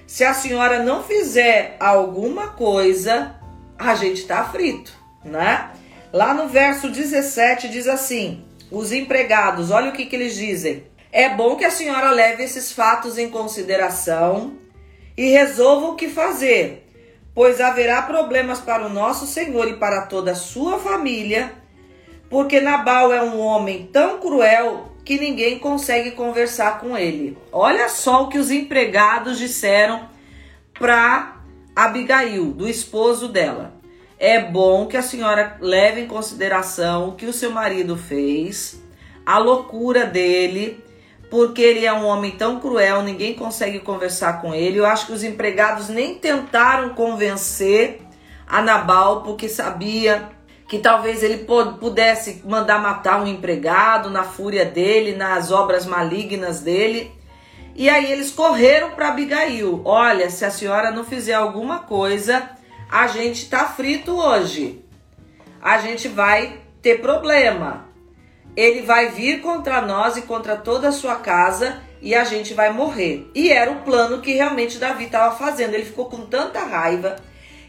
se 0.07 0.25
a 0.25 0.33
senhora 0.33 0.83
não 0.83 1.03
fizer 1.03 1.77
alguma 1.79 2.49
coisa, 2.49 3.35
a 3.79 3.95
gente 3.95 4.23
está 4.23 4.45
frito, 4.45 4.93
né? 5.25 5.71
Lá 6.13 6.33
no 6.33 6.49
verso 6.49 6.89
17 6.89 7.69
diz 7.69 7.89
assim: 7.89 8.45
Os 8.75 8.91
empregados, 8.91 9.71
olha 9.71 9.91
o 9.91 9.93
que, 9.93 10.05
que 10.05 10.17
eles 10.17 10.35
dizem. 10.35 10.83
É 11.13 11.29
bom 11.29 11.55
que 11.55 11.65
a 11.65 11.71
senhora 11.71 12.11
leve 12.11 12.43
esses 12.43 12.73
fatos 12.73 13.17
em 13.17 13.31
consideração 13.31 14.59
e 15.17 15.29
resolva 15.29 15.87
o 15.87 15.95
que 15.95 16.09
fazer, 16.09 16.85
pois 17.33 17.61
haverá 17.61 18.03
problemas 18.03 18.59
para 18.59 18.85
o 18.85 18.89
nosso 18.89 19.29
Senhor 19.29 19.69
e 19.69 19.77
para 19.77 20.07
toda 20.07 20.33
a 20.33 20.35
sua 20.35 20.77
família, 20.81 21.53
porque 22.29 22.61
Nabal 22.61 23.13
é 23.13 23.23
um 23.23 23.39
homem 23.39 23.89
tão 23.93 24.19
cruel 24.19 24.89
que 25.05 25.21
ninguém 25.21 25.61
consegue 25.61 26.11
conversar 26.11 26.81
com 26.81 26.99
ele. 26.99 27.39
Olha 27.53 27.89
só 27.89 28.25
o 28.25 28.29
que 28.29 28.39
os 28.39 28.51
empregados 28.51 29.39
disseram 29.39 30.09
para 30.77 31.37
Abigail, 31.77 32.47
do 32.47 32.69
esposo 32.69 33.29
dela. 33.29 33.74
É 34.27 34.41
bom 34.41 34.87
que 34.87 34.97
a 34.97 35.03
senhora 35.03 35.59
leve 35.61 36.01
em 36.01 36.07
consideração 36.07 37.11
o 37.11 37.13
que 37.13 37.27
o 37.27 37.33
seu 37.33 37.51
marido 37.51 37.95
fez, 37.95 38.83
a 39.27 39.37
loucura 39.37 40.07
dele, 40.07 40.83
porque 41.31 41.61
ele 41.61 41.85
é 41.85 41.93
um 41.93 42.07
homem 42.07 42.31
tão 42.31 42.59
cruel, 42.59 43.03
ninguém 43.03 43.35
consegue 43.35 43.81
conversar 43.81 44.41
com 44.41 44.55
ele. 44.55 44.79
Eu 44.79 44.87
acho 44.87 45.09
que 45.09 45.13
os 45.13 45.23
empregados 45.23 45.91
nem 45.91 46.15
tentaram 46.15 46.95
convencer 46.95 48.01
a 48.47 48.63
Nabal, 48.63 49.21
porque 49.21 49.47
sabia 49.47 50.31
que 50.67 50.79
talvez 50.79 51.23
ele 51.23 51.45
pudesse 51.79 52.41
mandar 52.47 52.81
matar 52.81 53.21
um 53.21 53.27
empregado 53.27 54.09
na 54.09 54.23
fúria 54.23 54.65
dele, 54.65 55.15
nas 55.15 55.53
obras 55.53 55.85
malignas 55.85 56.61
dele. 56.61 57.13
E 57.77 57.91
aí 57.91 58.11
eles 58.11 58.31
correram 58.31 58.93
para 58.93 59.09
Abigail. 59.09 59.83
Olha, 59.85 60.31
se 60.31 60.47
a 60.47 60.51
senhora 60.51 60.91
não 60.91 61.05
fizer 61.05 61.35
alguma 61.35 61.81
coisa, 61.81 62.55
a 62.91 63.07
gente 63.07 63.49
tá 63.49 63.67
frito 63.67 64.13
hoje. 64.13 64.85
A 65.61 65.79
gente 65.79 66.09
vai 66.09 66.61
ter 66.83 67.01
problema. 67.01 67.89
Ele 68.57 68.83
vai 68.83 69.11
vir 69.11 69.41
contra 69.41 69.81
nós 69.81 70.17
e 70.17 70.23
contra 70.23 70.57
toda 70.57 70.89
a 70.89 70.93
sua 70.93 71.17
casa 71.17 71.83
e 72.01 72.15
a 72.15 72.23
gente 72.23 72.55
vai 72.55 72.73
morrer. 72.73 73.31
E 73.35 73.51
era 73.51 73.71
o 73.73 73.83
plano 73.83 74.21
que 74.21 74.35
realmente 74.35 74.79
Davi 74.79 75.05
estava 75.05 75.35
fazendo. 75.37 75.75
Ele 75.75 75.85
ficou 75.85 76.07
com 76.07 76.27
tanta 76.27 76.61
raiva 76.61 77.17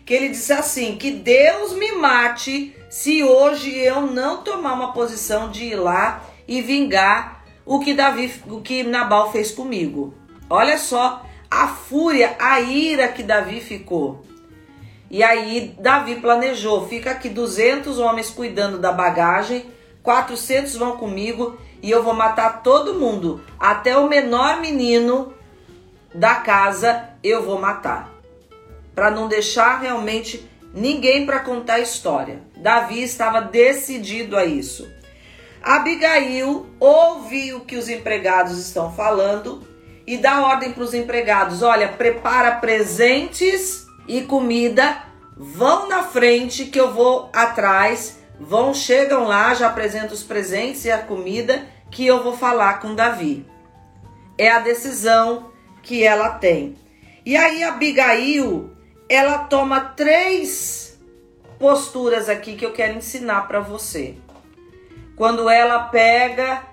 que 0.05 0.13
ele 0.13 0.29
disse 0.29 0.53
assim: 0.53 0.97
que 0.97 1.11
Deus 1.11 1.73
me 1.73 1.93
mate 1.93 2.75
se 2.89 3.23
hoje 3.23 3.75
eu 3.77 4.01
não 4.01 4.43
tomar 4.43 4.73
uma 4.73 4.93
posição 4.93 5.49
de 5.49 5.63
ir 5.65 5.75
lá 5.75 6.23
e 6.47 6.61
vingar 6.61 7.43
o 7.65 7.79
que 7.79 7.93
Davi, 7.93 8.31
o 8.47 8.61
que 8.61 8.83
Nabal 8.83 9.31
fez 9.31 9.51
comigo. 9.51 10.13
Olha 10.49 10.77
só 10.77 11.25
a 11.49 11.67
fúria, 11.67 12.35
a 12.37 12.61
ira 12.61 13.07
que 13.07 13.23
Davi 13.23 13.59
ficou. 13.59 14.23
E 15.15 15.23
aí 15.23 15.73
Davi 15.79 16.17
planejou, 16.17 16.89
fica 16.89 17.11
aqui 17.11 17.29
200 17.29 17.99
homens 17.99 18.29
cuidando 18.29 18.77
da 18.77 18.91
bagagem, 18.91 19.65
400 20.03 20.75
vão 20.75 20.97
comigo 20.97 21.57
e 21.81 21.89
eu 21.89 22.03
vou 22.03 22.13
matar 22.13 22.61
todo 22.61 22.99
mundo, 22.99 23.41
até 23.57 23.97
o 23.97 24.09
menor 24.09 24.59
menino 24.59 25.33
da 26.13 26.35
casa 26.35 27.11
eu 27.23 27.43
vou 27.43 27.57
matar. 27.57 28.11
Para 28.93 29.09
não 29.09 29.29
deixar 29.29 29.79
realmente 29.79 30.45
ninguém 30.73 31.25
para 31.25 31.39
contar 31.39 31.75
a 31.75 31.79
história. 31.79 32.41
Davi 32.57 33.01
estava 33.01 33.39
decidido 33.39 34.35
a 34.35 34.43
isso. 34.43 34.85
Abigail 35.63 36.65
ouve 36.77 37.53
o 37.53 37.61
que 37.61 37.77
os 37.77 37.87
empregados 37.87 38.57
estão 38.57 38.91
falando 38.91 39.65
e 40.05 40.17
dá 40.17 40.45
ordem 40.45 40.73
para 40.73 40.83
os 40.83 40.93
empregados: 40.93 41.61
olha, 41.61 41.87
prepara 41.87 42.57
presentes 42.57 43.84
e 44.07 44.21
comida, 44.21 45.03
vão 45.35 45.87
na 45.87 46.03
frente 46.03 46.65
que 46.65 46.79
eu 46.79 46.93
vou 46.93 47.29
atrás. 47.33 48.19
Vão, 48.39 48.73
chegam 48.73 49.25
lá, 49.25 49.53
já 49.53 49.67
apresento 49.67 50.13
os 50.13 50.23
presentes 50.23 50.85
e 50.85 50.91
a 50.91 50.97
comida 50.97 51.65
que 51.89 52.05
eu 52.05 52.21
vou 52.23 52.35
falar 52.35 52.79
com 52.79 52.93
Davi. 52.93 53.45
É 54.37 54.51
a 54.51 54.59
decisão 54.59 55.51
que 55.81 56.03
ela 56.03 56.31
tem. 56.31 56.75
E 57.25 57.37
aí 57.37 57.63
Abigail, 57.63 58.71
ela 59.07 59.39
toma 59.39 59.79
três 59.79 60.99
posturas 61.57 62.27
aqui 62.27 62.55
que 62.55 62.65
eu 62.65 62.73
quero 62.73 62.97
ensinar 62.97 63.47
para 63.47 63.61
você. 63.61 64.15
Quando 65.15 65.49
ela 65.49 65.85
pega 65.85 66.63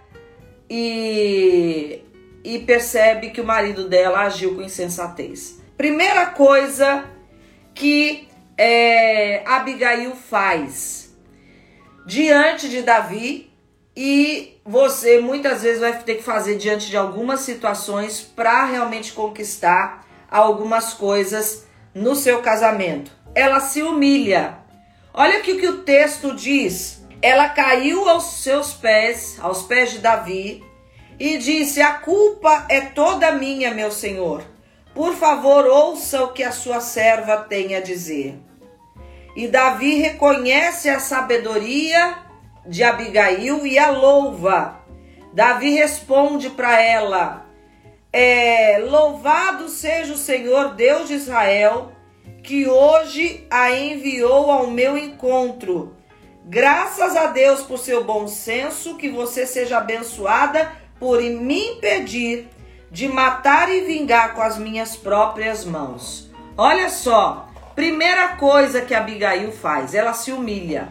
e 0.68 2.02
e 2.44 2.58
percebe 2.60 3.30
que 3.30 3.40
o 3.40 3.46
marido 3.46 3.88
dela 3.88 4.20
agiu 4.20 4.54
com 4.54 4.62
insensatez. 4.62 5.60
Primeira 5.76 6.26
coisa 6.26 7.04
que 7.74 8.28
é, 8.56 9.42
Abigail 9.46 10.14
faz 10.14 11.14
diante 12.06 12.68
de 12.68 12.82
Davi 12.82 13.52
e 13.96 14.60
você 14.64 15.20
muitas 15.20 15.62
vezes 15.62 15.80
vai 15.80 15.98
ter 15.98 16.16
que 16.16 16.22
fazer 16.22 16.56
diante 16.56 16.88
de 16.88 16.96
algumas 16.96 17.40
situações 17.40 18.20
para 18.20 18.64
realmente 18.64 19.12
conquistar 19.12 20.06
algumas 20.30 20.94
coisas 20.94 21.66
no 21.94 22.14
seu 22.14 22.40
casamento. 22.40 23.12
Ela 23.34 23.60
se 23.60 23.82
humilha. 23.82 24.58
Olha 25.12 25.38
aqui 25.38 25.52
o 25.52 25.58
que 25.58 25.68
o 25.68 25.82
texto 25.82 26.34
diz. 26.34 27.06
Ela 27.20 27.50
caiu 27.50 28.08
aos 28.08 28.42
seus 28.42 28.72
pés, 28.72 29.38
aos 29.40 29.62
pés 29.62 29.92
de 29.92 29.98
Davi, 29.98 30.64
e 31.18 31.38
disse: 31.38 31.80
A 31.80 31.92
culpa 31.94 32.66
é 32.68 32.80
toda 32.80 33.32
minha, 33.32 33.72
meu 33.72 33.92
senhor. 33.92 34.42
Por 34.94 35.14
favor, 35.14 35.66
ouça 35.66 36.22
o 36.22 36.32
que 36.32 36.42
a 36.42 36.52
sua 36.52 36.80
serva 36.80 37.38
tem 37.38 37.74
a 37.74 37.80
dizer. 37.80 38.38
E 39.34 39.48
Davi 39.48 39.94
reconhece 39.94 40.90
a 40.90 41.00
sabedoria 41.00 42.18
de 42.66 42.84
Abigail 42.84 43.66
e 43.66 43.78
a 43.78 43.90
louva. 43.90 44.80
Davi 45.32 45.70
responde 45.70 46.50
para 46.50 46.80
ela: 46.80 47.46
é, 48.12 48.78
Louvado 48.78 49.68
seja 49.70 50.12
o 50.12 50.18
Senhor 50.18 50.74
Deus 50.74 51.08
de 51.08 51.14
Israel, 51.14 51.92
que 52.42 52.68
hoje 52.68 53.46
a 53.50 53.72
enviou 53.72 54.50
ao 54.50 54.66
meu 54.66 54.98
encontro. 54.98 55.96
Graças 56.44 57.16
a 57.16 57.28
Deus 57.28 57.62
por 57.62 57.78
seu 57.78 58.04
bom 58.04 58.28
senso, 58.28 58.96
que 58.96 59.08
você 59.08 59.46
seja 59.46 59.78
abençoada 59.78 60.72
por 60.98 61.22
me 61.22 61.68
impedir 61.68 62.48
de 62.92 63.08
matar 63.08 63.70
e 63.70 63.80
vingar 63.80 64.34
com 64.34 64.42
as 64.42 64.58
minhas 64.58 64.94
próprias 64.94 65.64
mãos. 65.64 66.30
Olha 66.58 66.90
só, 66.90 67.48
primeira 67.74 68.36
coisa 68.36 68.82
que 68.82 68.94
Abigail 68.94 69.50
faz, 69.50 69.94
ela 69.94 70.12
se 70.12 70.30
humilha. 70.30 70.90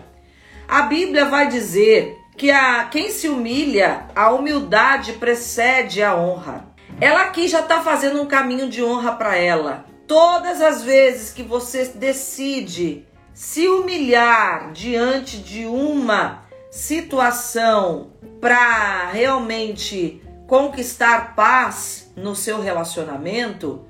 A 0.67 0.81
Bíblia 0.81 1.25
vai 1.25 1.47
dizer 1.47 2.17
que 2.35 2.49
a 2.49 2.85
quem 2.85 3.11
se 3.11 3.29
humilha, 3.29 4.07
a 4.15 4.31
humildade 4.31 5.13
precede 5.13 6.01
a 6.01 6.15
honra. 6.15 6.65
Ela 6.99 7.21
aqui 7.21 7.47
já 7.47 7.59
está 7.59 7.81
fazendo 7.81 8.19
um 8.19 8.25
caminho 8.25 8.67
de 8.67 8.83
honra 8.83 9.11
para 9.11 9.35
ela. 9.37 9.85
Todas 10.07 10.59
as 10.59 10.81
vezes 10.81 11.31
que 11.31 11.43
você 11.43 11.85
decide 11.85 13.05
se 13.31 13.67
humilhar 13.67 14.71
diante 14.71 15.37
de 15.37 15.67
uma 15.67 16.45
situação 16.71 18.13
para 18.39 19.11
realmente 19.11 20.21
conquistar 20.51 21.33
paz 21.33 22.11
no 22.13 22.35
seu 22.35 22.59
relacionamento, 22.59 23.85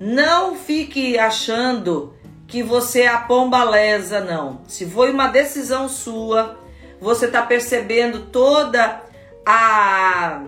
não 0.00 0.56
fique 0.56 1.18
achando 1.18 2.14
que 2.46 2.62
você 2.62 3.02
é 3.02 3.08
a 3.08 3.18
pomba 3.18 3.62
lesa, 3.64 4.20
não. 4.20 4.62
Se 4.66 4.86
foi 4.86 5.10
uma 5.10 5.26
decisão 5.26 5.90
sua, 5.90 6.58
você 6.98 7.26
está 7.26 7.42
percebendo 7.42 8.28
toda 8.32 9.02
a 9.44 10.42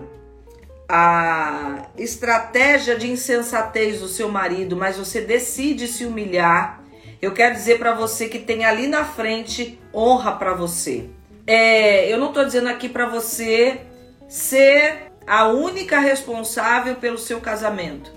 a 0.91 1.85
estratégia 1.95 2.97
de 2.97 3.11
insensatez 3.11 3.99
do 3.99 4.07
seu 4.07 4.27
marido, 4.27 4.75
mas 4.75 4.97
você 4.97 5.21
decide 5.21 5.87
se 5.87 6.03
humilhar, 6.03 6.81
eu 7.21 7.31
quero 7.31 7.53
dizer 7.53 7.77
para 7.77 7.93
você 7.93 8.27
que 8.27 8.39
tem 8.39 8.65
ali 8.65 8.87
na 8.87 9.05
frente 9.05 9.79
honra 9.93 10.31
para 10.31 10.55
você. 10.55 11.11
É, 11.45 12.11
eu 12.11 12.17
não 12.17 12.29
estou 12.29 12.43
dizendo 12.43 12.69
aqui 12.69 12.89
para 12.89 13.05
você 13.05 13.81
ser 14.27 15.08
a 15.29 15.45
única 15.45 15.99
responsável 15.99 16.95
pelo 16.95 17.19
seu 17.19 17.39
casamento. 17.39 18.11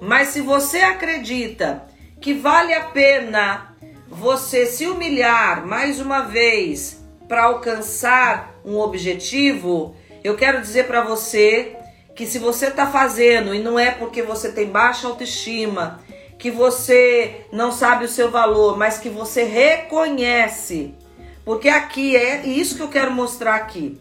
Mas 0.00 0.28
se 0.28 0.40
você 0.40 0.78
acredita 0.78 1.84
que 2.20 2.34
vale 2.34 2.74
a 2.74 2.86
pena 2.86 3.76
você 4.08 4.66
se 4.66 4.88
humilhar 4.88 5.64
mais 5.64 6.00
uma 6.00 6.22
vez 6.22 7.04
para 7.28 7.44
alcançar 7.44 8.52
um 8.64 8.78
objetivo, 8.78 9.94
eu 10.24 10.36
quero 10.36 10.60
dizer 10.60 10.88
para 10.88 11.02
você 11.02 11.76
que 12.16 12.26
se 12.26 12.40
você 12.40 12.66
está 12.66 12.88
fazendo 12.88 13.54
e 13.54 13.60
não 13.60 13.78
é 13.78 13.92
porque 13.92 14.20
você 14.20 14.50
tem 14.50 14.66
baixa 14.66 15.06
autoestima, 15.06 16.00
que 16.36 16.50
você 16.50 17.46
não 17.52 17.70
sabe 17.70 18.06
o 18.06 18.08
seu 18.08 18.28
valor, 18.28 18.76
mas 18.76 18.98
que 18.98 19.08
você 19.08 19.44
reconhece. 19.44 20.96
Porque 21.44 21.68
aqui 21.68 22.16
é 22.16 22.44
isso 22.44 22.74
que 22.74 22.82
eu 22.82 22.88
quero 22.88 23.12
mostrar 23.12 23.54
aqui. 23.54 24.00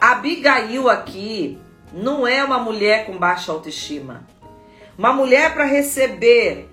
Abigail 0.00 0.88
aqui 0.88 1.60
não 1.92 2.26
é 2.26 2.42
uma 2.44 2.58
mulher 2.58 3.06
com 3.06 3.16
baixa 3.16 3.52
autoestima. 3.52 4.26
Uma 4.96 5.12
mulher 5.12 5.52
para 5.52 5.64
receber 5.64 6.68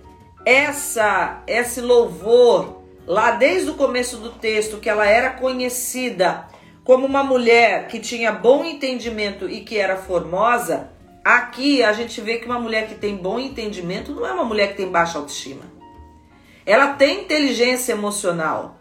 essa 0.46 1.44
esse 1.48 1.82
louvor 1.82 2.82
lá 3.06 3.32
desde 3.32 3.70
o 3.70 3.76
começo 3.76 4.18
do 4.18 4.32
texto 4.32 4.78
que 4.78 4.90
ela 4.90 5.06
era 5.06 5.32
conhecida 5.32 6.48
como 6.84 7.06
uma 7.06 7.24
mulher 7.24 7.88
que 7.88 8.00
tinha 8.00 8.32
bom 8.32 8.64
entendimento 8.64 9.50
e 9.50 9.62
que 9.62 9.78
era 9.78 9.98
formosa, 9.98 10.90
Aqui 11.24 11.84
a 11.84 11.92
gente 11.94 12.22
vê 12.22 12.38
que 12.38 12.46
uma 12.46 12.60
mulher 12.60 12.88
que 12.88 12.96
tem 12.96 13.16
bom 13.16 13.40
entendimento 13.40 14.14
não 14.14 14.26
é 14.26 14.32
uma 14.32 14.46
mulher 14.46 14.70
que 14.70 14.78
tem 14.78 14.90
baixa 14.90 15.18
autoestima. 15.18 15.62
Ela 16.66 16.94
tem 16.94 17.22
inteligência 17.22 17.92
emocional. 17.92 18.80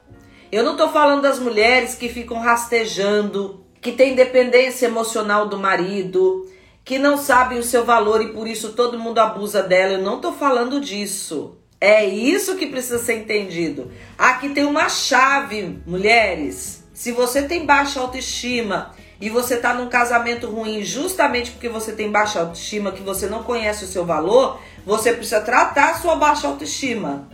Eu 0.51 0.63
não 0.63 0.73
estou 0.73 0.89
falando 0.89 1.23
das 1.23 1.39
mulheres 1.39 1.95
que 1.95 2.09
ficam 2.09 2.39
rastejando, 2.39 3.67
que 3.81 3.93
têm 3.93 4.15
dependência 4.15 4.87
emocional 4.87 5.49
do 5.49 5.59
marido, 5.59 6.47
que 6.85 6.99
não 6.99 7.17
sabem 7.17 7.59
o 7.59 7.63
seu 7.63 7.85
valor 7.85 8.23
e 8.23 8.33
por 8.33 8.49
isso 8.49 8.73
todo 8.73 8.99
mundo 8.99 9.19
abusa 9.19 9.63
dela. 9.63 9.95
Eu 9.95 10.03
não 10.03 10.17
estou 10.17 10.33
falando 10.33 10.81
disso. 10.81 11.57
É 11.81 12.05
isso 12.05 12.57
que 12.57 12.67
precisa 12.67 12.99
ser 12.99 13.19
entendido. 13.19 13.91
Aqui 14.17 14.49
tem 14.49 14.65
uma 14.65 14.89
chave, 14.89 15.81
mulheres. 15.87 16.83
Se 16.93 17.13
você 17.13 17.43
tem 17.43 17.65
baixa 17.65 18.01
autoestima 18.01 18.93
e 19.21 19.31
você 19.31 19.55
está 19.55 19.73
num 19.73 19.89
casamento 19.89 20.49
ruim 20.49 20.83
justamente 20.83 21.53
porque 21.53 21.69
você 21.69 21.93
tem 21.93 22.11
baixa 22.11 22.41
autoestima, 22.41 22.91
que 22.91 23.03
você 23.03 23.27
não 23.27 23.45
conhece 23.45 23.85
o 23.85 23.89
seu 23.89 24.05
valor, 24.05 24.59
você 24.85 25.13
precisa 25.13 25.41
tratar 25.41 25.91
a 25.91 25.95
sua 25.99 26.17
baixa 26.17 26.49
autoestima. 26.49 27.29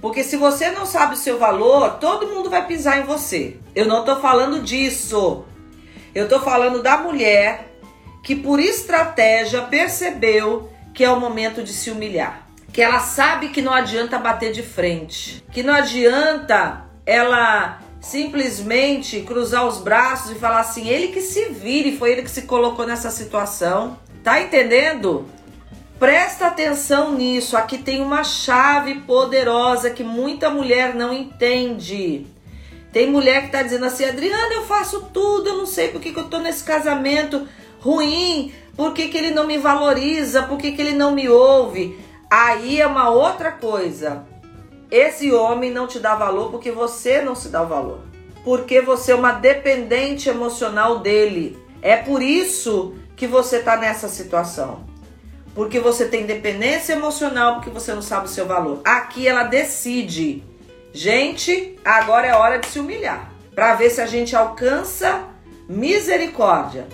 Porque 0.00 0.22
se 0.22 0.36
você 0.36 0.70
não 0.70 0.84
sabe 0.84 1.14
o 1.14 1.18
seu 1.18 1.38
valor, 1.38 1.98
todo 1.98 2.28
mundo 2.28 2.50
vai 2.50 2.66
pisar 2.66 2.98
em 3.00 3.04
você. 3.04 3.56
Eu 3.74 3.86
não 3.86 4.00
estou 4.00 4.20
falando 4.20 4.62
disso. 4.62 5.44
Eu 6.14 6.24
estou 6.24 6.40
falando 6.40 6.82
da 6.82 6.96
mulher 6.96 7.72
que 8.22 8.34
por 8.34 8.60
estratégia 8.60 9.62
percebeu 9.62 10.70
que 10.94 11.04
é 11.04 11.10
o 11.10 11.20
momento 11.20 11.62
de 11.62 11.72
se 11.72 11.90
humilhar. 11.90 12.46
Que 12.72 12.82
ela 12.82 13.00
sabe 13.00 13.48
que 13.48 13.62
não 13.62 13.72
adianta 13.72 14.18
bater 14.18 14.52
de 14.52 14.62
frente. 14.62 15.44
Que 15.52 15.62
não 15.62 15.74
adianta 15.74 16.84
ela 17.06 17.78
simplesmente 18.00 19.20
cruzar 19.22 19.66
os 19.66 19.78
braços 19.78 20.32
e 20.32 20.34
falar 20.34 20.60
assim: 20.60 20.88
ele 20.88 21.08
que 21.08 21.20
se 21.20 21.46
vire, 21.46 21.96
foi 21.96 22.12
ele 22.12 22.22
que 22.22 22.30
se 22.30 22.42
colocou 22.42 22.86
nessa 22.86 23.10
situação. 23.10 23.98
Tá 24.22 24.40
entendendo? 24.40 25.26
Presta 25.98 26.46
atenção 26.46 27.14
nisso. 27.14 27.56
Aqui 27.56 27.78
tem 27.78 28.00
uma 28.00 28.22
chave 28.22 28.96
poderosa 29.00 29.90
que 29.90 30.04
muita 30.04 30.50
mulher 30.50 30.94
não 30.94 31.12
entende. 31.12 32.26
Tem 32.92 33.10
mulher 33.10 33.44
que 33.44 33.52
tá 33.52 33.62
dizendo 33.62 33.84
assim: 33.84 34.04
Adriana, 34.04 34.54
eu 34.54 34.64
faço 34.64 35.08
tudo, 35.12 35.48
eu 35.48 35.58
não 35.58 35.66
sei 35.66 35.88
por 35.88 36.00
que, 36.00 36.12
que 36.12 36.18
eu 36.18 36.28
tô 36.28 36.38
nesse 36.38 36.64
casamento 36.64 37.46
ruim, 37.80 38.52
por 38.76 38.92
que, 38.92 39.08
que 39.08 39.18
ele 39.18 39.30
não 39.30 39.46
me 39.46 39.58
valoriza, 39.58 40.42
por 40.42 40.58
que, 40.58 40.72
que 40.72 40.80
ele 40.80 40.94
não 40.94 41.14
me 41.14 41.28
ouve. 41.28 41.98
Aí 42.30 42.80
é 42.80 42.86
uma 42.86 43.10
outra 43.10 43.52
coisa. 43.52 44.26
Esse 44.90 45.32
homem 45.32 45.70
não 45.70 45.86
te 45.86 45.98
dá 45.98 46.14
valor 46.14 46.50
porque 46.50 46.70
você 46.70 47.20
não 47.20 47.34
se 47.34 47.48
dá 47.48 47.62
valor. 47.62 48.00
Porque 48.44 48.80
você 48.80 49.12
é 49.12 49.14
uma 49.14 49.32
dependente 49.32 50.28
emocional 50.28 51.00
dele. 51.00 51.58
É 51.82 51.96
por 51.96 52.22
isso 52.22 52.94
que 53.16 53.26
você 53.26 53.56
está 53.56 53.76
nessa 53.76 54.08
situação. 54.08 54.84
Porque 55.54 55.80
você 55.80 56.06
tem 56.06 56.24
dependência 56.24 56.92
emocional, 56.92 57.56
porque 57.56 57.70
você 57.70 57.92
não 57.92 58.00
sabe 58.00 58.26
o 58.26 58.30
seu 58.30 58.46
valor. 58.46 58.80
Aqui 58.84 59.26
ela 59.26 59.42
decide. 59.42 60.44
Gente, 61.00 61.78
agora 61.84 62.26
é 62.26 62.34
hora 62.34 62.58
de 62.58 62.66
se 62.66 62.80
humilhar. 62.80 63.30
Para 63.54 63.76
ver 63.76 63.88
se 63.88 64.00
a 64.00 64.06
gente 64.06 64.34
alcança 64.34 65.28
misericórdia. 65.68 66.88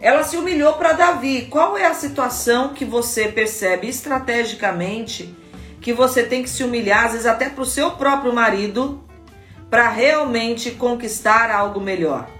Ela 0.00 0.24
se 0.24 0.38
humilhou 0.38 0.72
para 0.78 0.94
Davi. 0.94 1.46
Qual 1.50 1.76
é 1.76 1.84
a 1.84 1.92
situação 1.92 2.72
que 2.72 2.86
você 2.86 3.28
percebe 3.28 3.86
estrategicamente 3.86 5.36
que 5.78 5.92
você 5.92 6.22
tem 6.22 6.42
que 6.42 6.48
se 6.48 6.64
humilhar, 6.64 7.04
às 7.04 7.12
vezes 7.12 7.26
até 7.26 7.50
para 7.50 7.60
o 7.60 7.66
seu 7.66 7.90
próprio 7.90 8.32
marido, 8.32 9.04
para 9.68 9.90
realmente 9.90 10.70
conquistar 10.70 11.50
algo 11.50 11.80
melhor. 11.80 12.30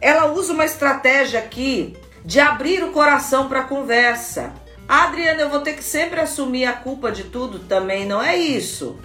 Ela 0.00 0.26
usa 0.26 0.52
uma 0.52 0.64
estratégia 0.64 1.38
aqui 1.38 1.96
de 2.24 2.40
abrir 2.40 2.82
o 2.82 2.90
coração 2.90 3.48
para 3.48 3.60
a 3.60 3.64
conversa. 3.68 4.52
Adriana, 4.88 5.42
eu 5.42 5.50
vou 5.50 5.60
ter 5.60 5.74
que 5.74 5.84
sempre 5.84 6.18
assumir 6.18 6.64
a 6.64 6.72
culpa 6.72 7.12
de 7.12 7.22
tudo? 7.22 7.60
Também 7.60 8.04
não 8.04 8.20
é 8.20 8.36
isso. 8.36 8.98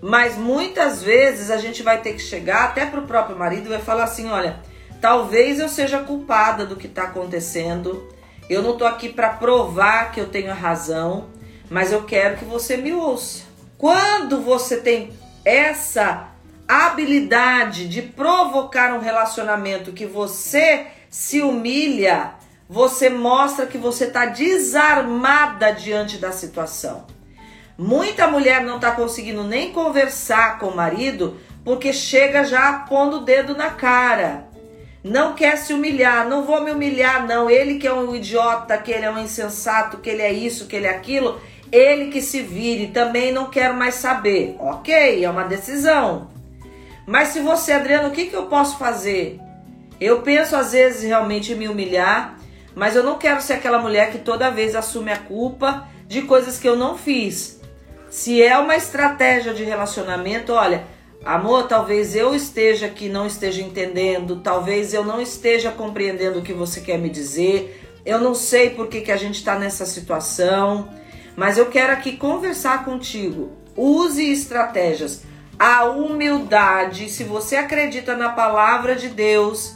Mas 0.00 0.36
muitas 0.36 1.02
vezes 1.02 1.50
a 1.50 1.56
gente 1.56 1.82
vai 1.82 2.00
ter 2.00 2.12
que 2.12 2.20
chegar 2.20 2.64
até 2.64 2.86
para 2.86 3.00
o 3.00 3.06
próprio 3.06 3.36
marido 3.36 3.66
e 3.66 3.70
vai 3.70 3.80
falar 3.80 4.04
assim: 4.04 4.28
olha, 4.28 4.60
talvez 5.00 5.58
eu 5.58 5.68
seja 5.68 6.00
culpada 6.00 6.64
do 6.64 6.76
que 6.76 6.86
está 6.86 7.04
acontecendo. 7.04 8.08
Eu 8.48 8.62
não 8.62 8.72
estou 8.72 8.86
aqui 8.86 9.08
para 9.08 9.30
provar 9.30 10.10
que 10.12 10.20
eu 10.20 10.28
tenho 10.28 10.54
razão 10.54 11.28
mas 11.70 11.92
eu 11.92 12.04
quero 12.04 12.36
que 12.36 12.44
você 12.44 12.76
me 12.76 12.92
ouça. 12.92 13.44
Quando 13.76 14.40
você 14.40 14.78
tem 14.78 15.12
essa 15.44 16.28
habilidade 16.66 17.88
de 17.88 18.02
provocar 18.02 18.92
um 18.94 19.00
relacionamento 19.00 19.92
que 19.92 20.06
você 20.06 20.86
se 21.08 21.40
humilha, 21.40 22.34
você 22.68 23.08
mostra 23.08 23.66
que 23.66 23.78
você 23.78 24.04
está 24.04 24.26
desarmada 24.26 25.70
diante 25.72 26.18
da 26.18 26.32
situação. 26.32 27.06
Muita 27.78 28.26
mulher 28.26 28.64
não 28.64 28.74
está 28.74 28.90
conseguindo 28.90 29.44
nem 29.44 29.70
conversar 29.70 30.58
com 30.58 30.66
o 30.66 30.76
marido 30.76 31.36
porque 31.64 31.92
chega 31.92 32.42
já 32.42 32.72
pondo 32.88 33.18
o 33.18 33.24
dedo 33.24 33.56
na 33.56 33.70
cara. 33.70 34.48
Não 35.04 35.34
quer 35.34 35.56
se 35.56 35.72
humilhar, 35.72 36.28
não 36.28 36.42
vou 36.42 36.60
me 36.60 36.72
humilhar, 36.72 37.24
não. 37.24 37.48
Ele 37.48 37.78
que 37.78 37.86
é 37.86 37.92
um 37.92 38.16
idiota, 38.16 38.76
que 38.78 38.90
ele 38.90 39.04
é 39.04 39.10
um 39.10 39.20
insensato, 39.20 39.98
que 39.98 40.10
ele 40.10 40.22
é 40.22 40.32
isso, 40.32 40.66
que 40.66 40.74
ele 40.74 40.88
é 40.88 40.90
aquilo. 40.90 41.40
Ele 41.70 42.10
que 42.10 42.20
se 42.20 42.42
vire, 42.42 42.88
também 42.88 43.30
não 43.30 43.48
quero 43.48 43.74
mais 43.74 43.94
saber. 43.94 44.56
Ok, 44.58 45.24
é 45.24 45.30
uma 45.30 45.44
decisão. 45.44 46.30
Mas 47.06 47.28
se 47.28 47.38
você, 47.38 47.70
Adriano, 47.70 48.08
o 48.08 48.10
que, 48.10 48.26
que 48.26 48.34
eu 48.34 48.46
posso 48.46 48.76
fazer? 48.76 49.38
Eu 50.00 50.22
penso 50.22 50.56
às 50.56 50.72
vezes 50.72 51.04
realmente 51.04 51.52
em 51.52 51.56
me 51.56 51.68
humilhar, 51.68 52.40
mas 52.74 52.96
eu 52.96 53.04
não 53.04 53.18
quero 53.18 53.40
ser 53.40 53.52
aquela 53.52 53.78
mulher 53.78 54.10
que 54.10 54.18
toda 54.18 54.50
vez 54.50 54.74
assume 54.74 55.12
a 55.12 55.18
culpa 55.18 55.86
de 56.08 56.22
coisas 56.22 56.58
que 56.58 56.68
eu 56.68 56.74
não 56.74 56.98
fiz. 56.98 57.57
Se 58.10 58.42
é 58.42 58.56
uma 58.58 58.76
estratégia 58.76 59.52
de 59.52 59.64
relacionamento, 59.64 60.52
olha, 60.52 60.84
amor, 61.24 61.68
talvez 61.68 62.14
eu 62.16 62.34
esteja 62.34 62.86
aqui 62.86 63.08
não 63.08 63.26
esteja 63.26 63.62
entendendo, 63.62 64.40
talvez 64.40 64.94
eu 64.94 65.04
não 65.04 65.20
esteja 65.20 65.70
compreendendo 65.70 66.38
o 66.38 66.42
que 66.42 66.52
você 66.52 66.80
quer 66.80 66.98
me 66.98 67.10
dizer, 67.10 67.84
eu 68.04 68.18
não 68.18 68.34
sei 68.34 68.70
por 68.70 68.88
que, 68.88 69.02
que 69.02 69.12
a 69.12 69.16
gente 69.16 69.34
está 69.34 69.58
nessa 69.58 69.84
situação. 69.84 70.88
Mas 71.36 71.56
eu 71.56 71.66
quero 71.66 71.92
aqui 71.92 72.16
conversar 72.16 72.84
contigo. 72.84 73.52
Use 73.76 74.32
estratégias. 74.32 75.22
A 75.58 75.84
humildade, 75.84 77.08
se 77.08 77.22
você 77.22 77.54
acredita 77.54 78.16
na 78.16 78.30
palavra 78.30 78.96
de 78.96 79.08
Deus, 79.08 79.74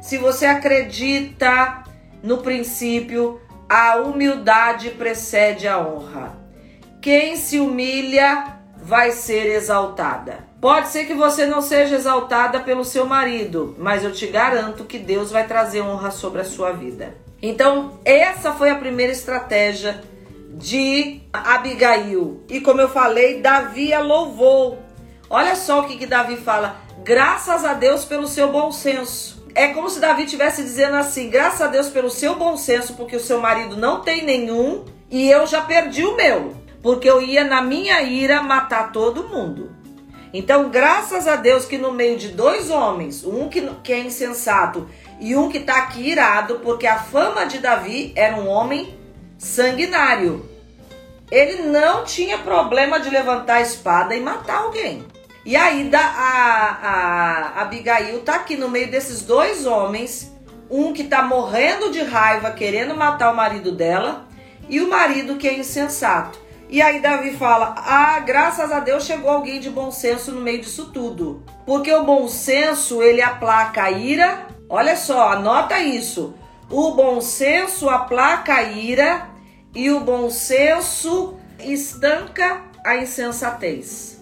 se 0.00 0.18
você 0.18 0.46
acredita 0.46 1.82
no 2.22 2.38
princípio, 2.38 3.40
a 3.68 3.96
humildade 3.96 4.90
precede 4.90 5.66
a 5.66 5.78
honra. 5.78 6.39
Quem 7.00 7.34
se 7.36 7.58
humilha 7.58 8.58
vai 8.76 9.12
ser 9.12 9.46
exaltada. 9.46 10.50
Pode 10.60 10.88
ser 10.88 11.06
que 11.06 11.14
você 11.14 11.46
não 11.46 11.62
seja 11.62 11.96
exaltada 11.96 12.60
pelo 12.60 12.84
seu 12.84 13.06
marido, 13.06 13.74
mas 13.78 14.04
eu 14.04 14.12
te 14.12 14.26
garanto 14.26 14.84
que 14.84 14.98
Deus 14.98 15.30
vai 15.30 15.46
trazer 15.46 15.80
honra 15.80 16.10
sobre 16.10 16.42
a 16.42 16.44
sua 16.44 16.72
vida. 16.72 17.14
Então, 17.40 17.98
essa 18.04 18.52
foi 18.52 18.68
a 18.68 18.74
primeira 18.74 19.12
estratégia 19.12 20.02
de 20.50 21.22
Abigail. 21.32 22.44
E 22.50 22.60
como 22.60 22.82
eu 22.82 22.88
falei, 22.90 23.40
Davi 23.40 23.94
a 23.94 24.00
louvou. 24.00 24.78
Olha 25.30 25.56
só 25.56 25.80
o 25.80 25.84
que, 25.84 25.96
que 25.96 26.06
Davi 26.06 26.36
fala: 26.36 26.76
graças 27.02 27.64
a 27.64 27.72
Deus 27.72 28.04
pelo 28.04 28.26
seu 28.26 28.52
bom 28.52 28.70
senso. 28.70 29.40
É 29.54 29.68
como 29.68 29.88
se 29.88 30.00
Davi 30.00 30.24
estivesse 30.24 30.62
dizendo 30.62 30.96
assim: 30.96 31.30
graças 31.30 31.62
a 31.62 31.66
Deus 31.68 31.88
pelo 31.88 32.10
seu 32.10 32.34
bom 32.34 32.58
senso, 32.58 32.92
porque 32.92 33.16
o 33.16 33.20
seu 33.20 33.40
marido 33.40 33.74
não 33.76 34.02
tem 34.02 34.22
nenhum 34.22 34.84
e 35.10 35.28
eu 35.28 35.44
já 35.44 35.60
perdi 35.62 36.04
o 36.04 36.16
meu, 36.16 36.54
porque 36.82 37.08
eu 37.08 37.20
ia 37.20 37.44
na 37.44 37.60
minha 37.60 38.02
ira 38.02 38.42
matar 38.42 38.92
todo 38.92 39.28
mundo. 39.28 39.70
Então, 40.32 40.70
graças 40.70 41.26
a 41.26 41.36
Deus 41.36 41.64
que 41.64 41.76
no 41.76 41.92
meio 41.92 42.16
de 42.16 42.28
dois 42.28 42.70
homens, 42.70 43.24
um 43.24 43.48
que, 43.48 43.68
que 43.82 43.92
é 43.92 43.98
insensato 43.98 44.88
e 45.18 45.34
um 45.34 45.48
que 45.48 45.58
está 45.58 45.78
aqui 45.78 46.08
irado, 46.08 46.60
porque 46.60 46.86
a 46.86 46.98
fama 46.98 47.44
de 47.46 47.58
Davi 47.58 48.12
era 48.14 48.36
um 48.36 48.48
homem 48.48 48.96
sanguinário. 49.36 50.48
Ele 51.30 51.62
não 51.62 52.04
tinha 52.04 52.38
problema 52.38 53.00
de 53.00 53.10
levantar 53.10 53.56
a 53.56 53.60
espada 53.60 54.14
e 54.14 54.20
matar 54.20 54.58
alguém. 54.58 55.04
E 55.44 55.56
aí 55.56 55.90
a, 55.92 55.98
a, 55.98 57.60
a 57.60 57.62
Abigail 57.62 58.20
tá 58.20 58.36
aqui 58.36 58.56
no 58.56 58.68
meio 58.68 58.90
desses 58.90 59.22
dois 59.22 59.66
homens, 59.66 60.32
um 60.70 60.92
que 60.92 61.04
tá 61.04 61.22
morrendo 61.22 61.90
de 61.90 62.02
raiva, 62.02 62.50
querendo 62.50 62.94
matar 62.94 63.32
o 63.32 63.36
marido 63.36 63.72
dela, 63.72 64.28
e 64.68 64.80
o 64.80 64.88
marido 64.88 65.36
que 65.36 65.48
é 65.48 65.58
insensato. 65.58 66.38
E 66.70 66.80
aí 66.80 67.00
Davi 67.00 67.32
fala: 67.36 67.74
"Ah, 67.76 68.20
graças 68.20 68.70
a 68.70 68.78
Deus 68.78 69.04
chegou 69.04 69.28
alguém 69.28 69.58
de 69.58 69.68
bom 69.68 69.90
senso 69.90 70.30
no 70.30 70.40
meio 70.40 70.60
disso 70.60 70.90
tudo". 70.92 71.42
Porque 71.66 71.92
o 71.92 72.04
bom 72.04 72.28
senso, 72.28 73.02
ele 73.02 73.20
aplaca 73.20 73.82
a 73.82 73.90
ira. 73.90 74.46
Olha 74.68 74.96
só, 74.96 75.32
anota 75.32 75.80
isso. 75.80 76.34
O 76.70 76.92
bom 76.92 77.20
senso 77.20 77.90
aplaca 77.90 78.54
a 78.54 78.62
ira 78.62 79.28
e 79.74 79.90
o 79.90 80.00
bom 80.00 80.30
senso 80.30 81.34
estanca 81.58 82.62
a 82.84 82.96
insensatez. 82.96 84.20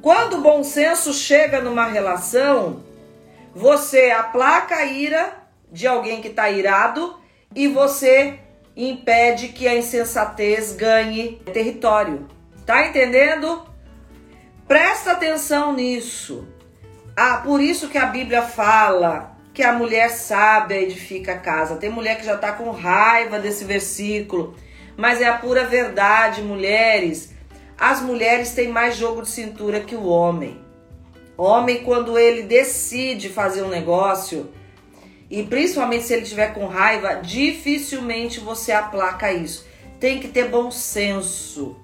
Quando 0.00 0.38
o 0.38 0.40
bom 0.40 0.64
senso 0.64 1.12
chega 1.12 1.60
numa 1.60 1.86
relação, 1.86 2.82
você 3.54 4.10
aplaca 4.10 4.74
a 4.74 4.84
ira 4.84 5.32
de 5.70 5.86
alguém 5.86 6.20
que 6.20 6.28
está 6.28 6.50
irado 6.50 7.16
e 7.54 7.68
você 7.68 8.40
impede 8.76 9.48
que 9.48 9.68
a 9.68 9.76
insensatez 9.76 10.72
ganhe 10.72 11.40
território. 11.52 12.26
Tá 12.64 12.86
entendendo? 12.86 13.66
Presta 14.66 15.12
atenção 15.12 15.72
nisso. 15.72 16.46
Ah, 17.16 17.42
por 17.44 17.60
isso 17.60 17.88
que 17.88 17.98
a 17.98 18.06
Bíblia 18.06 18.42
fala 18.42 19.36
que 19.52 19.62
a 19.62 19.72
mulher 19.72 20.10
sábia 20.10 20.80
edifica 20.80 21.32
a 21.32 21.38
casa. 21.38 21.76
Tem 21.76 21.90
mulher 21.90 22.16
que 22.18 22.24
já 22.24 22.36
tá 22.36 22.52
com 22.52 22.70
raiva 22.70 23.38
desse 23.38 23.64
versículo, 23.64 24.54
mas 24.96 25.20
é 25.20 25.26
a 25.26 25.36
pura 25.36 25.64
verdade, 25.64 26.42
mulheres. 26.42 27.34
As 27.78 28.00
mulheres 28.00 28.52
têm 28.52 28.68
mais 28.68 28.96
jogo 28.96 29.22
de 29.22 29.28
cintura 29.28 29.80
que 29.80 29.94
o 29.94 30.06
homem. 30.06 30.60
Homem, 31.36 31.82
quando 31.82 32.18
ele 32.18 32.42
decide 32.42 33.28
fazer 33.28 33.62
um 33.62 33.68
negócio, 33.68 34.50
e 35.32 35.42
principalmente 35.42 36.04
se 36.04 36.12
ele 36.12 36.26
tiver 36.26 36.52
com 36.52 36.66
raiva, 36.66 37.14
dificilmente 37.14 38.38
você 38.38 38.70
aplaca 38.70 39.32
isso. 39.32 39.66
Tem 39.98 40.20
que 40.20 40.28
ter 40.28 40.50
bom 40.50 40.70
senso. 40.70 41.74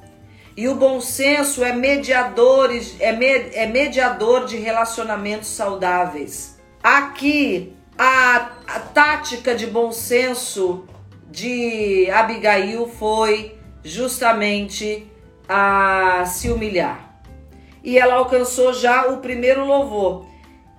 E 0.55 0.69
o 0.69 0.75
bom 0.75 1.01
senso 1.01 1.65
é 1.65 1.73
mediador, 1.73 2.69
é, 3.01 3.11
med, 3.13 3.57
é 3.57 3.65
mediador 3.65 4.45
de 4.45 4.59
relacionamentos 4.59 5.49
saudáveis. 5.49 6.59
Aqui, 6.83 7.73
a, 7.97 8.51
a 8.67 8.81
tática 8.81 9.55
de 9.55 9.67
bom 9.67 9.93
senso 9.93 10.85
de 11.31 12.11
Abigail 12.11 12.87
foi 12.87 13.57
justamente 13.83 15.11
a 15.49 16.27
se 16.27 16.51
humilhar. 16.51 17.23
E 17.83 17.99
ela 17.99 18.17
alcançou 18.17 18.75
já 18.75 19.07
o 19.07 19.19
primeiro 19.19 19.65
louvor. 19.65 20.28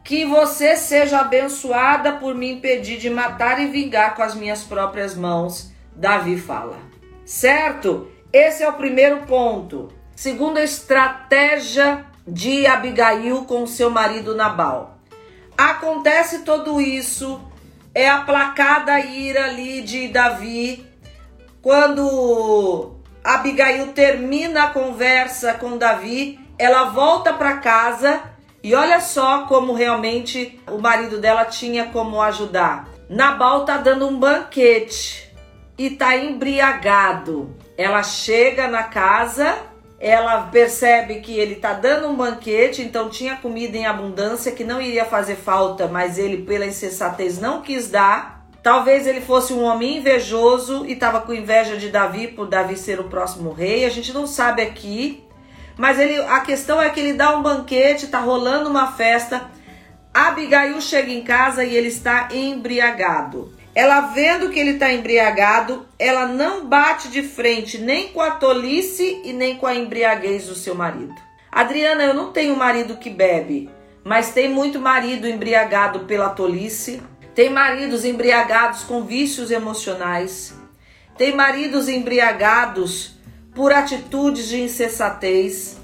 Que 0.04 0.26
você 0.26 0.76
seja 0.76 1.20
abençoada 1.20 2.14
por 2.14 2.34
me 2.34 2.52
impedir 2.52 2.98
de 2.98 3.10
matar 3.10 3.60
e 3.62 3.68
vingar 3.68 4.16
com 4.16 4.24
as 4.24 4.34
minhas 4.36 4.64
próprias 4.64 5.16
mãos, 5.16 5.72
Davi 5.96 6.38
fala. 6.38 6.78
Certo? 7.26 8.10
Esse 8.34 8.64
é 8.64 8.70
o 8.70 8.74
primeiro 8.74 9.24
ponto. 9.28 9.90
Segunda 10.16 10.64
estratégia 10.64 12.06
de 12.28 12.66
Abigail 12.66 13.46
com 13.46 13.66
seu 13.68 13.90
marido 13.90 14.36
Nabal. 14.36 14.98
Acontece 15.58 16.40
tudo 16.40 16.80
isso, 16.80 17.42
é 17.94 18.10
aplacada 18.10 18.94
a 18.94 19.00
ira 19.00 19.46
ali 19.46 19.82
de 19.82 20.08
Davi 20.08 20.90
quando 21.62 22.96
Abigail 23.24 23.88
termina 23.88 24.64
a 24.64 24.68
conversa 24.68 25.54
com 25.54 25.78
Davi, 25.78 26.40
ela 26.58 26.86
volta 26.86 27.34
para 27.34 27.58
casa 27.58 28.22
e 28.64 28.76
olha 28.76 29.00
só 29.00 29.46
como 29.46 29.74
realmente 29.74 30.60
o 30.70 30.78
marido 30.78 31.18
dela 31.18 31.46
tinha 31.46 31.86
como 31.86 32.22
ajudar. 32.22 32.90
Nabal 33.10 33.66
tá 33.66 33.78
dando 33.78 34.08
um 34.08 34.20
banquete 34.20 35.34
e 35.78 35.90
tá 35.90 36.16
embriagado. 36.18 37.56
Ela 37.78 38.04
chega 38.04 38.68
na 38.68 38.84
casa, 38.84 39.58
ela 40.00 40.44
percebe 40.44 41.22
que 41.22 41.34
ele 41.34 41.56
tá 41.56 41.74
dando 41.74 42.08
um 42.08 42.16
banquete, 42.16 42.82
então 42.82 43.10
tinha 43.10 43.38
comida 43.38 43.78
em 43.78 43.86
abundância 43.86 44.52
que 44.52 44.64
não 44.64 44.82
iria 44.82 45.06
fazer 45.06 45.36
falta, 45.36 45.88
mas 45.88 46.18
ele 46.18 46.44
pela 46.44 46.66
insensatez 46.66 47.40
não 47.40 47.62
quis 47.62 47.90
dar. 47.90 48.46
Talvez 48.62 49.08
ele 49.08 49.22
fosse 49.22 49.54
um 49.54 49.64
homem 49.64 49.98
invejoso 49.98 50.86
e 50.86 50.92
estava 50.92 51.22
com 51.22 51.34
inveja 51.34 51.78
de 51.78 51.90
Davi 51.90 52.28
por 52.28 52.46
Davi 52.46 52.76
ser 52.76 53.00
o 53.00 53.06
próximo 53.06 53.54
rei. 53.54 53.86
A 53.86 53.90
gente 53.90 54.12
não 54.12 54.28
sabe 54.28 54.62
aqui, 54.62 55.24
mas 55.80 55.98
ele, 55.98 56.18
a 56.24 56.42
questão 56.42 56.82
é 56.82 56.90
que 56.90 57.00
ele 57.00 57.14
dá 57.14 57.38
um 57.38 57.42
banquete, 57.42 58.08
tá 58.08 58.20
rolando 58.20 58.70
uma 58.70 58.92
festa. 58.92 59.50
Abigail 60.14 60.82
chega 60.82 61.10
em 61.10 61.24
casa 61.24 61.64
e 61.64 61.74
ele 61.74 61.88
está 61.88 62.28
embriagado. 62.34 63.54
Ela 63.74 64.02
vendo 64.02 64.50
que 64.50 64.60
ele 64.60 64.72
está 64.72 64.92
embriagado, 64.92 65.88
ela 65.98 66.26
não 66.28 66.66
bate 66.66 67.08
de 67.08 67.24
frente 67.24 67.78
nem 67.78 68.10
com 68.10 68.20
a 68.20 68.32
tolice 68.32 69.22
e 69.24 69.32
nem 69.32 69.56
com 69.56 69.66
a 69.66 69.74
embriaguez 69.74 70.48
do 70.48 70.54
seu 70.54 70.76
marido. 70.76 71.16
Adriana, 71.50 72.04
eu 72.04 72.14
não 72.14 72.34
tenho 72.34 72.58
marido 72.58 72.98
que 72.98 73.10
bebe, 73.10 73.70
mas 74.04 74.34
tem 74.34 74.50
muito 74.50 74.82
marido 74.82 75.30
embriagado 75.30 76.02
pela 76.02 76.28
tolice, 76.28 77.02
tem 77.34 77.50
maridos 77.50 78.04
embriagados 78.04 78.84
com 78.84 79.06
vícios 79.06 79.50
emocionais, 79.50 80.54
tem 81.18 81.34
maridos 81.34 81.88
embriagados 81.88 83.18
por 83.60 83.74
atitudes 83.74 84.48
de 84.48 84.62
insensatez, 84.62 85.76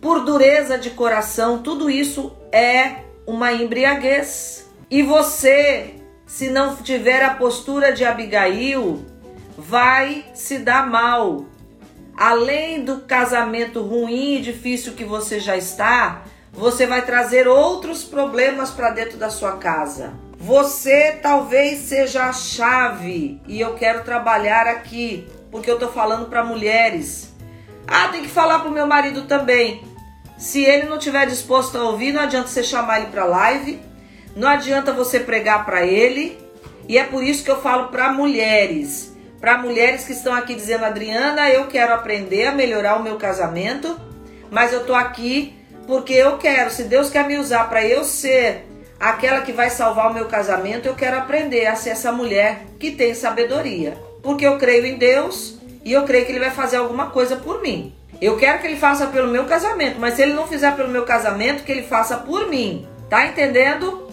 por 0.00 0.24
dureza 0.24 0.78
de 0.78 0.90
coração, 0.90 1.58
tudo 1.58 1.90
isso 1.90 2.32
é 2.52 2.98
uma 3.26 3.52
embriaguez. 3.52 4.70
E 4.88 5.02
você, 5.02 5.96
se 6.24 6.48
não 6.48 6.76
tiver 6.76 7.24
a 7.24 7.34
postura 7.34 7.92
de 7.92 8.04
Abigail, 8.04 9.04
vai 9.58 10.26
se 10.32 10.58
dar 10.58 10.88
mal. 10.88 11.46
Além 12.16 12.84
do 12.84 13.00
casamento 13.00 13.82
ruim 13.82 14.36
e 14.36 14.40
difícil 14.40 14.92
que 14.92 15.04
você 15.04 15.40
já 15.40 15.56
está, 15.56 16.22
você 16.52 16.86
vai 16.86 17.04
trazer 17.04 17.48
outros 17.48 18.04
problemas 18.04 18.70
para 18.70 18.90
dentro 18.90 19.18
da 19.18 19.28
sua 19.28 19.56
casa. 19.56 20.14
Você 20.38 21.18
talvez 21.20 21.80
seja 21.80 22.26
a 22.26 22.32
chave 22.32 23.40
e 23.48 23.60
eu 23.60 23.74
quero 23.74 24.04
trabalhar 24.04 24.68
aqui 24.68 25.26
porque 25.54 25.70
eu 25.70 25.78
tô 25.78 25.86
falando 25.86 26.26
para 26.26 26.42
mulheres. 26.42 27.32
Ah, 27.86 28.08
tem 28.08 28.22
que 28.22 28.28
falar 28.28 28.58
pro 28.58 28.72
meu 28.72 28.88
marido 28.88 29.22
também. 29.22 29.84
Se 30.36 30.64
ele 30.64 30.86
não 30.86 30.98
tiver 30.98 31.28
disposto 31.28 31.78
a 31.78 31.84
ouvir, 31.84 32.12
não 32.12 32.22
adianta 32.22 32.48
você 32.48 32.64
chamar 32.64 32.98
ele 32.98 33.12
para 33.12 33.24
live, 33.24 33.80
não 34.34 34.48
adianta 34.48 34.92
você 34.92 35.20
pregar 35.20 35.64
para 35.64 35.86
ele. 35.86 36.36
E 36.88 36.98
é 36.98 37.04
por 37.04 37.22
isso 37.22 37.44
que 37.44 37.50
eu 37.52 37.62
falo 37.62 37.86
para 37.86 38.12
mulheres, 38.12 39.16
para 39.40 39.56
mulheres 39.56 40.04
que 40.04 40.12
estão 40.12 40.34
aqui 40.34 40.56
dizendo, 40.56 40.86
Adriana, 40.86 41.48
eu 41.48 41.68
quero 41.68 41.94
aprender 41.94 42.48
a 42.48 42.52
melhorar 42.52 42.96
o 42.96 43.04
meu 43.04 43.14
casamento, 43.14 43.96
mas 44.50 44.72
eu 44.72 44.84
tô 44.84 44.92
aqui 44.92 45.56
porque 45.86 46.14
eu 46.14 46.36
quero, 46.36 46.68
se 46.68 46.82
Deus 46.82 47.10
quer 47.10 47.28
me 47.28 47.38
usar 47.38 47.68
para 47.68 47.86
eu 47.86 48.02
ser 48.02 48.66
aquela 48.98 49.42
que 49.42 49.52
vai 49.52 49.70
salvar 49.70 50.10
o 50.10 50.14
meu 50.14 50.26
casamento, 50.26 50.86
eu 50.86 50.96
quero 50.96 51.16
aprender 51.16 51.66
a 51.66 51.76
ser 51.76 51.90
essa 51.90 52.10
mulher 52.10 52.64
que 52.76 52.90
tem 52.90 53.14
sabedoria 53.14 53.96
porque 54.24 54.44
eu 54.44 54.58
creio 54.58 54.86
em 54.86 54.96
Deus 54.96 55.58
e 55.84 55.92
eu 55.92 56.02
creio 56.04 56.24
que 56.24 56.32
Ele 56.32 56.40
vai 56.40 56.50
fazer 56.50 56.78
alguma 56.78 57.10
coisa 57.10 57.36
por 57.36 57.62
mim. 57.62 57.94
Eu 58.20 58.38
quero 58.38 58.58
que 58.58 58.66
Ele 58.66 58.76
faça 58.76 59.06
pelo 59.08 59.28
meu 59.28 59.44
casamento, 59.44 60.00
mas 60.00 60.14
se 60.14 60.22
Ele 60.22 60.32
não 60.32 60.48
fizer 60.48 60.74
pelo 60.74 60.88
meu 60.88 61.04
casamento, 61.04 61.62
que 61.62 61.70
Ele 61.70 61.82
faça 61.82 62.16
por 62.16 62.48
mim. 62.48 62.88
Tá 63.10 63.26
entendendo? 63.26 64.08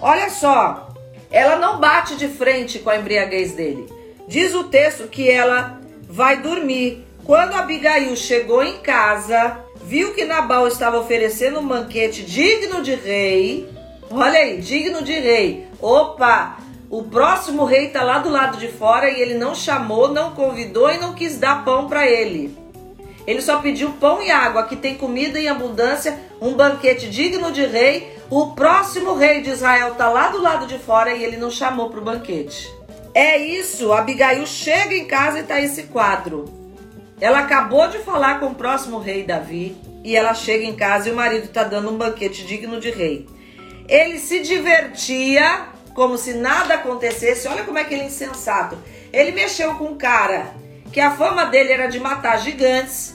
Olha 0.00 0.30
só, 0.30 0.94
ela 1.28 1.56
não 1.56 1.80
bate 1.80 2.14
de 2.16 2.28
frente 2.28 2.78
com 2.78 2.88
a 2.88 2.96
embriaguez 2.96 3.52
dele. 3.52 3.86
Diz 4.28 4.54
o 4.54 4.64
texto 4.64 5.08
que 5.08 5.28
ela 5.28 5.80
vai 6.08 6.40
dormir. 6.40 7.04
Quando 7.24 7.54
Abigail 7.54 8.14
chegou 8.16 8.62
em 8.62 8.78
casa, 8.78 9.58
viu 9.82 10.14
que 10.14 10.24
Nabal 10.24 10.68
estava 10.68 10.98
oferecendo 10.98 11.58
um 11.58 11.66
banquete 11.66 12.22
digno 12.22 12.80
de 12.82 12.94
rei. 12.94 13.68
Olha 14.10 14.38
aí, 14.38 14.58
digno 14.60 15.02
de 15.02 15.12
rei. 15.12 15.66
Opa, 15.80 16.58
o 16.90 17.02
próximo 17.02 17.64
rei 17.64 17.88
está 17.88 18.02
lá 18.02 18.18
do 18.18 18.30
lado 18.30 18.56
de 18.56 18.68
fora 18.68 19.10
e 19.10 19.20
ele 19.20 19.34
não 19.34 19.54
chamou, 19.54 20.08
não 20.08 20.32
convidou 20.32 20.90
e 20.90 20.96
não 20.96 21.12
quis 21.12 21.38
dar 21.38 21.62
pão 21.62 21.86
para 21.86 22.06
ele. 22.06 22.56
Ele 23.26 23.42
só 23.42 23.58
pediu 23.58 23.90
pão 24.00 24.22
e 24.22 24.30
água, 24.30 24.62
que 24.62 24.74
tem 24.74 24.94
comida 24.94 25.38
em 25.38 25.48
abundância, 25.48 26.18
um 26.40 26.54
banquete 26.54 27.10
digno 27.10 27.52
de 27.52 27.66
rei. 27.66 28.16
O 28.30 28.54
próximo 28.54 29.14
rei 29.14 29.42
de 29.42 29.50
Israel 29.50 29.92
está 29.92 30.08
lá 30.08 30.28
do 30.28 30.40
lado 30.40 30.66
de 30.66 30.78
fora 30.78 31.12
e 31.12 31.22
ele 31.22 31.36
não 31.36 31.50
chamou 31.50 31.90
para 31.90 32.00
o 32.00 32.04
banquete. 32.04 32.72
É 33.14 33.36
isso, 33.36 33.92
Abigail 33.92 34.46
chega 34.46 34.94
em 34.94 35.04
casa 35.04 35.38
e 35.38 35.42
está 35.42 35.60
esse 35.60 35.84
quadro. 35.84 36.46
Ela 37.20 37.40
acabou 37.40 37.86
de 37.88 37.98
falar 37.98 38.40
com 38.40 38.46
o 38.46 38.54
próximo 38.54 38.98
rei 38.98 39.24
Davi 39.24 39.76
e 40.02 40.16
ela 40.16 40.32
chega 40.32 40.64
em 40.64 40.74
casa 40.74 41.10
e 41.10 41.12
o 41.12 41.16
marido 41.16 41.44
está 41.44 41.64
dando 41.64 41.90
um 41.90 41.98
banquete 41.98 42.46
digno 42.46 42.80
de 42.80 42.90
rei. 42.90 43.26
Ele 43.86 44.18
se 44.18 44.40
divertia 44.40 45.66
como 45.94 46.16
se 46.16 46.34
nada 46.34 46.74
acontecesse. 46.74 47.48
Olha 47.48 47.64
como 47.64 47.78
é 47.78 47.84
que 47.84 47.94
ele 47.94 48.04
é 48.04 48.06
insensato. 48.06 48.78
Ele 49.12 49.32
mexeu 49.32 49.74
com 49.74 49.86
um 49.86 49.98
cara 49.98 50.54
que 50.92 51.00
a 51.00 51.10
fama 51.10 51.44
dele 51.44 51.72
era 51.72 51.86
de 51.86 51.98
matar 52.00 52.38
gigantes, 52.38 53.14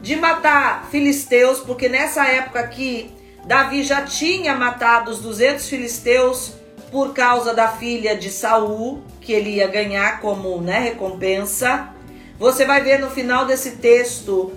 de 0.00 0.16
matar 0.16 0.88
filisteus, 0.90 1.60
porque 1.60 1.88
nessa 1.88 2.26
época 2.26 2.60
aqui 2.60 3.10
Davi 3.44 3.82
já 3.82 4.02
tinha 4.02 4.54
matado 4.54 5.10
os 5.10 5.20
200 5.20 5.68
filisteus 5.68 6.54
por 6.90 7.14
causa 7.14 7.54
da 7.54 7.68
filha 7.68 8.14
de 8.16 8.30
Saul, 8.30 9.02
que 9.20 9.32
ele 9.32 9.56
ia 9.56 9.66
ganhar 9.66 10.20
como 10.20 10.60
né, 10.60 10.78
recompensa. 10.78 11.88
você 12.38 12.64
vai 12.64 12.82
ver 12.82 12.98
no 12.98 13.10
final 13.10 13.46
desse 13.46 13.76
texto 13.76 14.52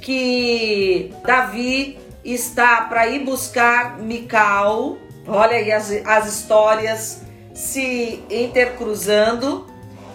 que 0.00 1.12
Davi 1.24 1.98
está 2.24 2.82
para 2.82 3.06
ir 3.08 3.24
buscar 3.24 3.98
Mical. 3.98 4.96
Olha 5.26 5.56
aí 5.56 5.70
as, 5.70 5.90
as 6.04 6.26
histórias 6.26 7.22
se 7.54 8.24
intercruzando. 8.30 9.66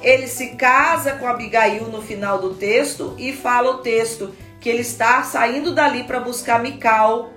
Ele 0.01 0.27
se 0.27 0.55
casa 0.55 1.13
com 1.13 1.27
Abigail 1.27 1.85
no 1.85 2.01
final 2.01 2.39
do 2.39 2.53
texto 2.53 3.15
e 3.17 3.33
fala 3.33 3.71
o 3.71 3.77
texto 3.79 4.33
que 4.59 4.69
ele 4.69 4.81
está 4.81 5.23
saindo 5.23 5.73
dali 5.73 6.03
para 6.03 6.19
buscar 6.19 6.61
Mical 6.61 7.31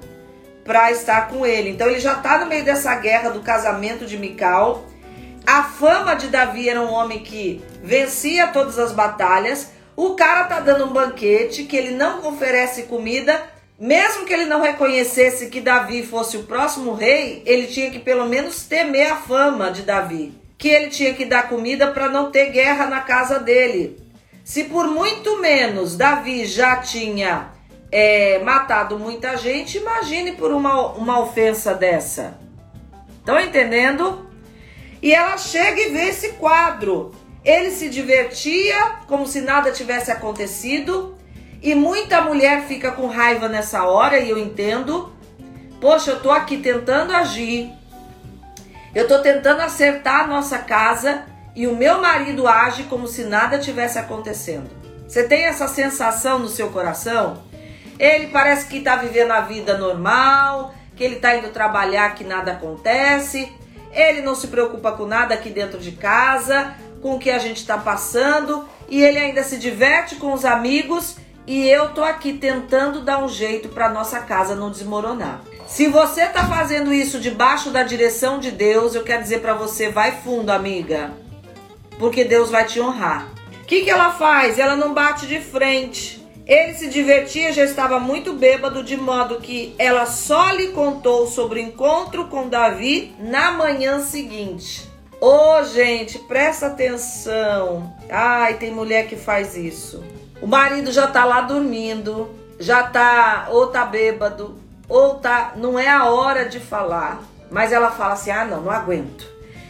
para 0.64 0.90
estar 0.90 1.28
com 1.28 1.44
ele. 1.44 1.70
Então 1.70 1.88
ele 1.88 2.00
já 2.00 2.14
está 2.14 2.38
no 2.38 2.46
meio 2.46 2.64
dessa 2.64 2.94
guerra 2.96 3.30
do 3.30 3.40
casamento 3.40 4.06
de 4.06 4.16
Mical. 4.16 4.84
A 5.46 5.64
fama 5.64 6.14
de 6.14 6.28
Davi 6.28 6.68
era 6.68 6.80
um 6.80 6.92
homem 6.92 7.20
que 7.20 7.62
vencia 7.82 8.48
todas 8.48 8.78
as 8.78 8.92
batalhas. 8.92 9.72
O 9.96 10.14
cara 10.14 10.44
tá 10.44 10.60
dando 10.60 10.84
um 10.84 10.92
banquete 10.92 11.64
que 11.64 11.76
ele 11.76 11.90
não 11.90 12.26
oferece 12.28 12.84
comida, 12.84 13.42
mesmo 13.80 14.26
que 14.26 14.32
ele 14.34 14.44
não 14.44 14.60
reconhecesse 14.60 15.48
que 15.48 15.58
Davi 15.58 16.04
fosse 16.04 16.36
o 16.36 16.42
próximo 16.42 16.92
rei, 16.92 17.42
ele 17.46 17.66
tinha 17.66 17.90
que 17.90 17.98
pelo 17.98 18.28
menos 18.28 18.64
temer 18.64 19.10
a 19.10 19.16
fama 19.16 19.70
de 19.70 19.82
Davi, 19.82 20.34
que 20.58 20.68
ele 20.68 20.90
tinha 20.90 21.14
que 21.14 21.24
dar 21.24 21.48
comida 21.48 21.90
para 21.90 22.10
não 22.10 22.30
ter 22.30 22.50
guerra 22.50 22.84
na 22.86 23.00
casa 23.00 23.38
dele. 23.38 23.98
Se 24.44 24.64
por 24.64 24.86
muito 24.86 25.40
menos 25.40 25.96
Davi 25.96 26.44
já 26.44 26.76
tinha 26.76 27.52
é, 27.90 28.38
matado 28.40 28.98
muita 28.98 29.38
gente, 29.38 29.78
imagine 29.78 30.32
por 30.32 30.52
uma, 30.52 30.88
uma 30.92 31.18
ofensa 31.18 31.72
dessa. 31.72 32.38
Estão 33.18 33.40
entendendo? 33.40 34.28
E 35.00 35.14
ela 35.14 35.38
chega 35.38 35.80
e 35.80 35.90
vê 35.90 36.08
esse 36.10 36.32
quadro. 36.32 37.12
Ele 37.42 37.70
se 37.70 37.88
divertia 37.88 38.96
como 39.06 39.26
se 39.26 39.40
nada 39.40 39.72
tivesse 39.72 40.10
acontecido. 40.10 41.16
E 41.62 41.74
muita 41.74 42.22
mulher 42.22 42.62
fica 42.62 42.90
com 42.92 43.06
raiva 43.06 43.48
nessa 43.48 43.84
hora, 43.84 44.18
e 44.18 44.30
eu 44.30 44.38
entendo. 44.38 45.12
Poxa, 45.80 46.12
eu 46.12 46.20
tô 46.20 46.30
aqui 46.30 46.58
tentando 46.58 47.14
agir. 47.14 47.70
Eu 48.94 49.06
tô 49.06 49.20
tentando 49.20 49.60
acertar 49.60 50.24
a 50.24 50.26
nossa 50.26 50.58
casa 50.58 51.24
e 51.54 51.66
o 51.66 51.76
meu 51.76 52.00
marido 52.00 52.48
age 52.48 52.84
como 52.84 53.06
se 53.06 53.24
nada 53.24 53.58
tivesse 53.58 53.98
acontecendo. 53.98 54.68
Você 55.06 55.24
tem 55.24 55.44
essa 55.44 55.68
sensação 55.68 56.38
no 56.38 56.48
seu 56.48 56.70
coração? 56.70 57.42
Ele 57.98 58.28
parece 58.28 58.66
que 58.66 58.78
está 58.78 58.96
vivendo 58.96 59.32
a 59.32 59.40
vida 59.40 59.76
normal, 59.76 60.74
que 60.96 61.04
ele 61.04 61.16
está 61.16 61.36
indo 61.36 61.50
trabalhar, 61.50 62.14
que 62.14 62.24
nada 62.24 62.52
acontece. 62.52 63.52
Ele 63.92 64.22
não 64.22 64.34
se 64.34 64.48
preocupa 64.48 64.92
com 64.92 65.06
nada 65.06 65.34
aqui 65.34 65.50
dentro 65.50 65.78
de 65.78 65.92
casa, 65.92 66.74
com 67.02 67.16
o 67.16 67.18
que 67.18 67.30
a 67.30 67.38
gente 67.38 67.58
está 67.58 67.76
passando, 67.76 68.68
e 68.88 69.02
ele 69.02 69.18
ainda 69.18 69.42
se 69.42 69.56
diverte 69.58 70.16
com 70.16 70.32
os 70.32 70.44
amigos. 70.44 71.16
E 71.46 71.68
eu 71.68 71.90
tô 71.90 72.02
aqui 72.02 72.34
tentando 72.34 73.00
dar 73.00 73.24
um 73.24 73.28
jeito 73.28 73.68
para 73.70 73.88
nossa 73.88 74.20
casa 74.20 74.54
não 74.54 74.70
desmoronar. 74.70 75.42
Se 75.66 75.86
você 75.86 76.22
está 76.22 76.46
fazendo 76.46 76.92
isso 76.92 77.18
debaixo 77.20 77.70
da 77.70 77.82
direção 77.82 78.38
de 78.38 78.50
Deus, 78.50 78.94
eu 78.94 79.04
quero 79.04 79.22
dizer 79.22 79.40
para 79.40 79.54
você, 79.54 79.88
vai 79.88 80.20
fundo, 80.22 80.50
amiga, 80.50 81.12
porque 81.98 82.24
Deus 82.24 82.50
vai 82.50 82.64
te 82.64 82.80
honrar. 82.80 83.28
O 83.62 83.64
que, 83.66 83.82
que 83.82 83.90
ela 83.90 84.10
faz? 84.10 84.58
Ela 84.58 84.74
não 84.74 84.92
bate 84.92 85.26
de 85.26 85.40
frente. 85.40 86.20
Ele 86.44 86.74
se 86.74 86.88
divertia, 86.88 87.52
já 87.52 87.62
estava 87.62 88.00
muito 88.00 88.32
bêbado, 88.32 88.82
de 88.82 88.96
modo 88.96 89.40
que 89.40 89.72
ela 89.78 90.06
só 90.06 90.50
lhe 90.50 90.68
contou 90.68 91.28
sobre 91.28 91.60
o 91.60 91.62
encontro 91.62 92.26
com 92.26 92.48
Davi 92.48 93.14
na 93.20 93.52
manhã 93.52 94.00
seguinte. 94.00 94.90
Ô, 95.20 95.58
oh, 95.58 95.64
gente, 95.64 96.18
presta 96.18 96.66
atenção. 96.66 97.94
Ai, 98.10 98.54
tem 98.54 98.72
mulher 98.72 99.06
que 99.06 99.14
faz 99.14 99.56
isso. 99.56 100.02
O 100.40 100.46
marido 100.46 100.90
já 100.90 101.06
tá 101.06 101.24
lá 101.24 101.42
dormindo, 101.42 102.30
já 102.58 102.82
tá 102.82 103.48
ou 103.50 103.66
tá 103.66 103.84
bêbado, 103.84 104.58
ou 104.88 105.16
tá, 105.16 105.52
não 105.56 105.78
é 105.78 105.88
a 105.88 106.06
hora 106.06 106.48
de 106.48 106.58
falar. 106.58 107.22
Mas 107.50 107.72
ela 107.72 107.90
fala 107.90 108.14
assim: 108.14 108.30
"Ah, 108.30 108.44
não, 108.44 108.62
não 108.62 108.70
aguento. 108.70 109.28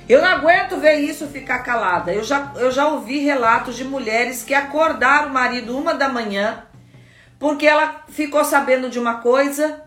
Eu 0.09 0.21
não 0.21 0.29
aguento 0.29 0.77
ver 0.77 0.97
isso 0.97 1.27
ficar 1.29 1.61
calada. 1.61 2.13
Eu 2.13 2.25
já, 2.25 2.53
eu 2.57 2.71
já 2.71 2.89
ouvi 2.89 3.19
relatos 3.19 3.77
de 3.77 3.85
mulheres 3.85 4.43
que 4.43 4.55
acordaram 4.55 5.29
o 5.29 5.33
marido 5.33 5.77
uma 5.77 5.95
da 5.95 6.09
manhã 6.09 6.65
porque 7.41 7.67
ela 7.67 8.05
ficou 8.09 8.45
sabendo 8.45 8.91
de 8.91 8.99
uma 8.99 9.15
coisa 9.23 9.83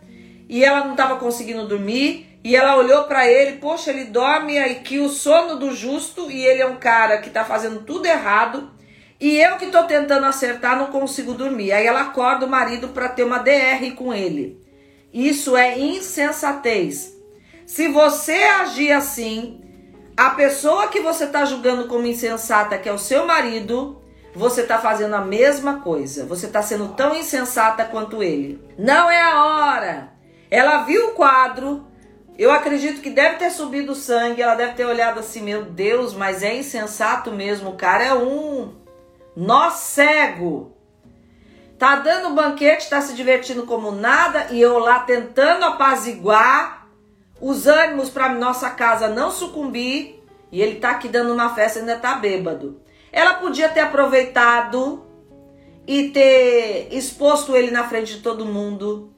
e 0.50 0.66
ela 0.66 0.84
não 0.84 0.94
estava 0.94 1.18
conseguindo 1.18 1.68
dormir 1.68 2.40
e 2.44 2.56
ela 2.56 2.76
olhou 2.76 3.04
para 3.04 3.30
ele, 3.30 3.58
poxa, 3.58 3.92
ele 3.92 4.06
dorme 4.06 4.58
aí 4.58 4.76
que 4.76 5.00
o 5.00 5.08
sono 5.08 5.58
do 5.58 5.74
justo 5.74 6.30
e 6.32 6.44
ele 6.44 6.62
é 6.62 6.66
um 6.66 6.78
cara 6.78 7.20
que 7.20 7.28
está 7.28 7.46
fazendo 7.46 7.82
tudo 7.84 8.08
errado 8.08 8.72
e 9.24 9.40
eu 9.40 9.56
que 9.56 9.64
estou 9.64 9.86
tentando 9.86 10.26
acertar 10.26 10.78
não 10.78 10.88
consigo 10.88 11.34
dormir. 11.34 11.72
Aí 11.72 11.88
ela 11.88 12.02
acorda 12.02 12.46
o 12.46 12.50
marido 12.50 12.90
para 12.90 13.08
ter 13.08 13.24
uma 13.24 13.38
DR 13.38 13.96
com 13.96 14.14
ele. 14.14 14.62
Isso 15.14 15.56
é 15.56 15.80
insensatez. 15.80 17.16
Se 17.66 17.88
você 17.88 18.34
agir 18.34 18.92
assim, 18.92 19.62
a 20.18 20.32
pessoa 20.32 20.90
que 20.90 21.00
você 21.00 21.24
está 21.24 21.46
julgando 21.46 21.88
como 21.88 22.06
insensata, 22.06 22.78
que 22.78 22.90
é 22.90 22.92
o 22.92 22.98
seu 22.98 23.26
marido, 23.26 24.02
você 24.36 24.60
está 24.60 24.78
fazendo 24.78 25.16
a 25.16 25.22
mesma 25.22 25.80
coisa. 25.80 26.26
Você 26.26 26.48
está 26.48 26.62
sendo 26.62 26.90
tão 26.90 27.16
insensata 27.16 27.86
quanto 27.86 28.22
ele. 28.22 28.62
Não 28.78 29.10
é 29.10 29.22
a 29.22 29.46
hora. 29.46 30.12
Ela 30.52 30.84
viu 30.84 31.08
o 31.08 31.12
quadro. 31.12 31.88
Eu 32.38 32.52
acredito 32.52 33.00
que 33.00 33.10
deve 33.10 33.38
ter 33.38 33.52
subido 33.52 33.96
sangue. 33.96 34.42
Ela 34.42 34.56
deve 34.56 34.74
ter 34.74 34.84
olhado 34.84 35.22
assim: 35.22 35.42
Meu 35.42 35.64
Deus, 35.64 36.14
mas 36.14 36.44
é 36.44 36.54
insensato 36.54 37.32
mesmo. 37.32 37.70
O 37.70 37.78
cara 37.78 38.04
é 38.04 38.14
um 38.14 38.83
nó 39.36 39.70
cego. 39.72 40.76
Tá 41.78 41.98
dando 41.98 42.36
banquete, 42.36 42.90
tá 42.90 43.02
se 43.02 43.14
divertindo 43.14 43.66
como 43.66 43.92
nada. 43.92 44.48
E 44.52 44.62
eu 44.62 44.80
lá 44.80 45.00
tentando 45.00 45.66
apaziguar 45.66 46.88
os 47.42 47.68
ânimos 47.68 48.10
para 48.10 48.30
nossa 48.30 48.70
casa 48.70 49.10
não 49.10 49.32
sucumbir. 49.32 50.24
E 50.52 50.62
ele 50.62 50.80
tá 50.80 50.92
aqui 50.92 51.08
dando 51.08 51.34
uma 51.34 51.54
festa 51.54 51.80
e 51.80 51.82
ainda 51.82 51.98
tá 51.98 52.16
bêbado. 52.16 52.80
Ela 53.12 53.36
podia 53.36 53.70
ter 53.70 53.82
aproveitado 53.82 55.06
e 55.86 56.10
ter 56.10 56.88
exposto 56.92 57.56
ele 57.56 57.72
na 57.72 57.88
frente 57.88 58.16
de 58.16 58.22
todo 58.22 58.46
mundo. 58.46 59.14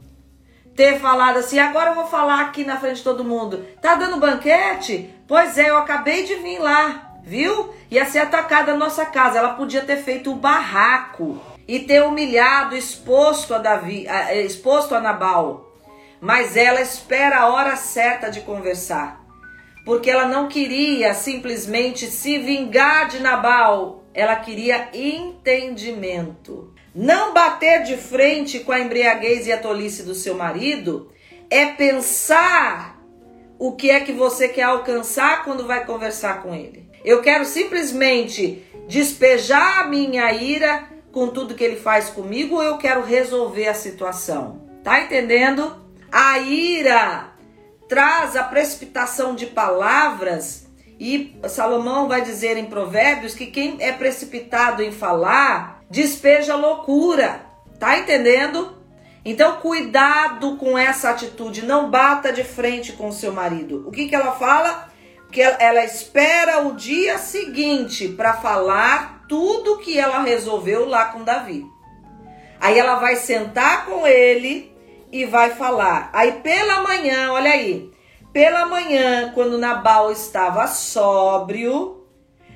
Ter 0.76 1.00
falado 1.00 1.38
assim, 1.38 1.60
agora 1.60 1.92
eu 1.92 1.96
vou 1.96 2.08
falar 2.08 2.42
aqui 2.42 2.66
na 2.66 2.78
frente 2.78 2.98
de 2.98 3.04
todo 3.04 3.24
mundo. 3.24 3.66
Tá 3.82 3.96
dando 3.96 4.18
banquete? 4.18 5.14
Pois 5.28 5.58
é, 5.58 5.70
eu 5.70 5.78
acabei 5.78 6.24
de 6.24 6.36
vir 6.36 6.60
lá, 6.60 7.05
viu? 7.26 7.74
Ia 7.90 8.06
ser 8.06 8.20
atacada 8.20 8.74
a 8.74 8.78
nossa 8.78 9.06
casa. 9.06 9.40
Ela 9.40 9.54
podia 9.54 9.82
ter 9.82 9.98
feito 9.98 10.32
o 10.32 10.36
barraco 10.36 11.42
e 11.68 11.80
ter 11.80 12.04
humilhado, 12.04 12.76
exposto 12.76 13.54
a 13.54 13.58
Davi, 13.58 14.06
exposto 14.46 14.94
a 14.94 15.02
Nabal. 15.02 15.74
Mas 16.22 16.56
ela 16.56 16.82
espera 16.82 17.40
a 17.40 17.48
hora 17.48 17.76
certa 17.76 18.30
de 18.30 18.42
conversar 18.42 19.26
porque 19.86 20.10
ela 20.10 20.26
não 20.26 20.48
queria 20.48 21.14
simplesmente 21.14 22.08
se 22.08 22.40
vingar 22.40 23.08
de 23.08 23.20
Nabal, 23.20 24.04
ela 24.16 24.36
queria 24.36 24.90
entendimento. 24.92 26.74
Não 26.94 27.34
bater 27.34 27.84
de 27.84 27.96
frente 27.96 28.62
com 28.62 28.72
a 28.72 28.80
embriaguez 28.80 29.46
e 29.46 29.52
a 29.52 29.60
tolice 29.60 30.02
do 30.02 30.16
seu 30.16 30.34
marido 30.34 31.12
é 31.52 31.68
pensar 31.68 33.00
o 33.60 33.74
que 33.74 33.92
é 33.92 34.00
que 34.00 34.12
você 34.12 34.50
quer 34.50 34.64
alcançar 34.64 35.44
quando 35.44 35.68
vai 35.68 35.86
conversar 35.86 36.42
com 36.42 36.56
ele. 36.56 36.85
Eu 37.06 37.22
quero 37.22 37.46
simplesmente 37.46 38.66
despejar 38.88 39.82
a 39.82 39.88
minha 39.88 40.34
ira 40.34 40.90
com 41.12 41.28
tudo 41.28 41.54
que 41.54 41.64
ele 41.64 41.78
faz 41.78 42.10
comigo 42.10 42.56
ou 42.56 42.64
eu 42.64 42.78
quero 42.78 43.04
resolver 43.04 43.68
a 43.68 43.74
situação? 43.76 44.68
Tá 44.84 45.00
entendendo? 45.00 45.86
A 46.12 46.40
ira 46.40 47.30
traz 47.88 48.36
a 48.36 48.44
precipitação 48.44 49.36
de 49.36 49.46
palavras, 49.46 50.66
e 51.00 51.38
Salomão 51.48 52.08
vai 52.08 52.22
dizer 52.22 52.58
em 52.58 52.66
Provérbios 52.66 53.36
que 53.36 53.48
quem 53.48 53.78
é 53.80 53.92
precipitado 53.92 54.82
em 54.82 54.92
falar 54.92 55.82
despeja 55.90 56.56
loucura. 56.56 57.46
Tá 57.80 58.00
entendendo? 58.00 58.78
Então, 59.24 59.58
cuidado 59.58 60.56
com 60.56 60.78
essa 60.78 61.10
atitude. 61.10 61.66
Não 61.66 61.90
bata 61.90 62.32
de 62.32 62.44
frente 62.44 62.94
com 62.94 63.12
seu 63.12 63.34
marido. 63.34 63.84
O 63.88 63.92
que, 63.92 64.08
que 64.08 64.16
ela 64.16 64.32
fala? 64.34 64.90
Que 65.36 65.42
ela, 65.42 65.58
ela 65.60 65.84
espera 65.84 66.66
o 66.66 66.76
dia 66.76 67.18
seguinte 67.18 68.08
para 68.08 68.36
falar 68.36 69.26
tudo 69.28 69.80
que 69.80 70.00
ela 70.00 70.22
resolveu 70.22 70.88
lá 70.88 71.08
com 71.08 71.26
Davi. 71.26 71.66
Aí 72.58 72.80
ela 72.80 72.96
vai 72.96 73.18
sentar 73.18 73.86
com 73.86 74.08
ele 74.08 74.74
e 75.12 75.26
vai 75.26 75.50
falar. 75.50 76.10
Aí 76.14 76.32
pela 76.42 76.84
manhã, 76.84 77.34
olha 77.34 77.52
aí, 77.52 77.92
pela 78.32 78.66
manhã, 78.66 79.34
quando 79.36 79.58
Nabal 79.58 80.10
estava 80.10 80.68
sóbrio, 80.68 82.08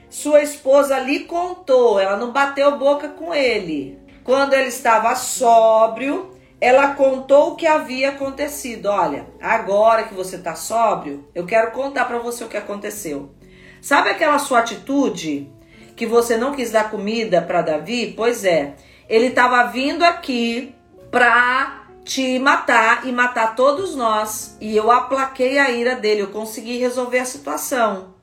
sua 0.10 0.42
esposa 0.42 1.00
lhe 1.00 1.26
contou, 1.26 2.00
ela 2.00 2.16
não 2.16 2.32
bateu 2.32 2.78
boca 2.78 3.10
com 3.10 3.36
ele. 3.36 4.00
Quando 4.24 4.54
ele 4.54 4.70
estava 4.70 5.14
sóbrio, 5.18 6.34
ela 6.62 6.94
contou 6.94 7.52
o 7.52 7.56
que 7.56 7.66
havia 7.66 8.10
acontecido. 8.10 8.88
Olha, 8.88 9.28
agora 9.42 10.04
que 10.04 10.14
você 10.14 10.36
está 10.36 10.56
sóbrio, 10.56 11.28
eu 11.34 11.46
quero 11.46 11.72
contar 11.72 12.06
para 12.06 12.20
você 12.20 12.44
o 12.44 12.50
que 12.50 12.58
aconteceu. 12.58 13.34
Sabe 13.82 14.10
aquela 14.10 14.40
sua 14.40 14.60
atitude 14.60 15.50
que 15.96 16.06
você 16.06 16.36
não 16.36 16.54
quis 16.54 16.72
dar 16.72 16.92
comida 16.92 17.42
para 17.42 17.62
Davi? 17.62 18.14
Pois 18.16 18.44
é, 18.44 18.76
ele 19.08 19.28
estava 19.28 19.64
vindo 19.72 20.04
aqui 20.04 20.76
para 21.10 21.88
te 22.04 22.40
matar 22.40 23.08
e 23.08 23.12
matar 23.12 23.56
todos 23.56 23.96
nós. 23.96 24.58
E 24.60 24.76
eu 24.76 24.92
aplaquei 24.92 25.60
a 25.60 25.72
ira 25.72 25.96
dele, 25.96 26.22
eu 26.22 26.28
consegui 26.28 26.78
resolver 26.78 27.20
a 27.20 27.26
situação. 27.26 28.16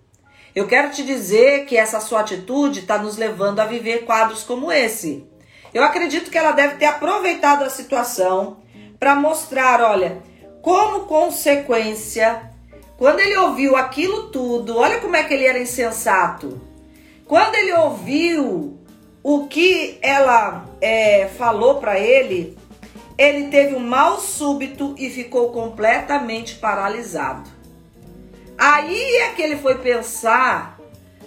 Eu 0.55 0.67
quero 0.67 0.91
te 0.91 1.03
dizer 1.05 1.67
que 1.67 1.77
essa 1.77 2.01
sua 2.01 2.21
atitude 2.21 2.81
está 2.81 2.99
nos 2.99 3.17
levando 3.17 3.61
a 3.61 3.67
viver 3.67 4.05
quadros 4.05 4.43
como 4.43 4.73
esse. 4.73 5.27
Eu 5.77 5.85
acredito 5.85 6.31
que 6.31 6.39
ela 6.39 6.53
deve 6.53 6.77
ter 6.77 6.87
aproveitado 6.87 7.63
a 7.63 7.69
situação 7.69 8.63
para 8.99 9.15
mostrar, 9.15 9.83
olha, 9.83 10.23
como 10.63 11.01
consequência, 11.01 12.51
quando 12.97 13.21
ele 13.21 13.37
ouviu 13.37 13.77
aquilo 13.77 14.31
tudo, 14.31 14.79
olha 14.79 14.99
como 15.01 15.17
é 15.17 15.23
que 15.23 15.35
ele 15.35 15.45
era 15.45 15.59
insensato. 15.59 16.59
Quando 17.27 17.57
ele 17.57 17.75
ouviu 17.75 18.79
o 19.23 19.47
que 19.49 19.99
ela 20.01 20.65
é, 20.81 21.29
falou 21.37 21.75
para 21.75 22.01
ele, 22.01 22.57
ele 23.19 23.49
teve 23.49 23.75
um 23.75 23.87
mal 23.87 24.19
súbito 24.19 24.95
e 24.97 25.11
ficou 25.11 25.51
completamente 25.51 26.55
paralisado. 26.55 27.51
Aí 28.57 29.17
é 29.17 29.29
que 29.33 29.43
ele 29.43 29.59
foi 29.59 29.77
pensar 29.77 30.81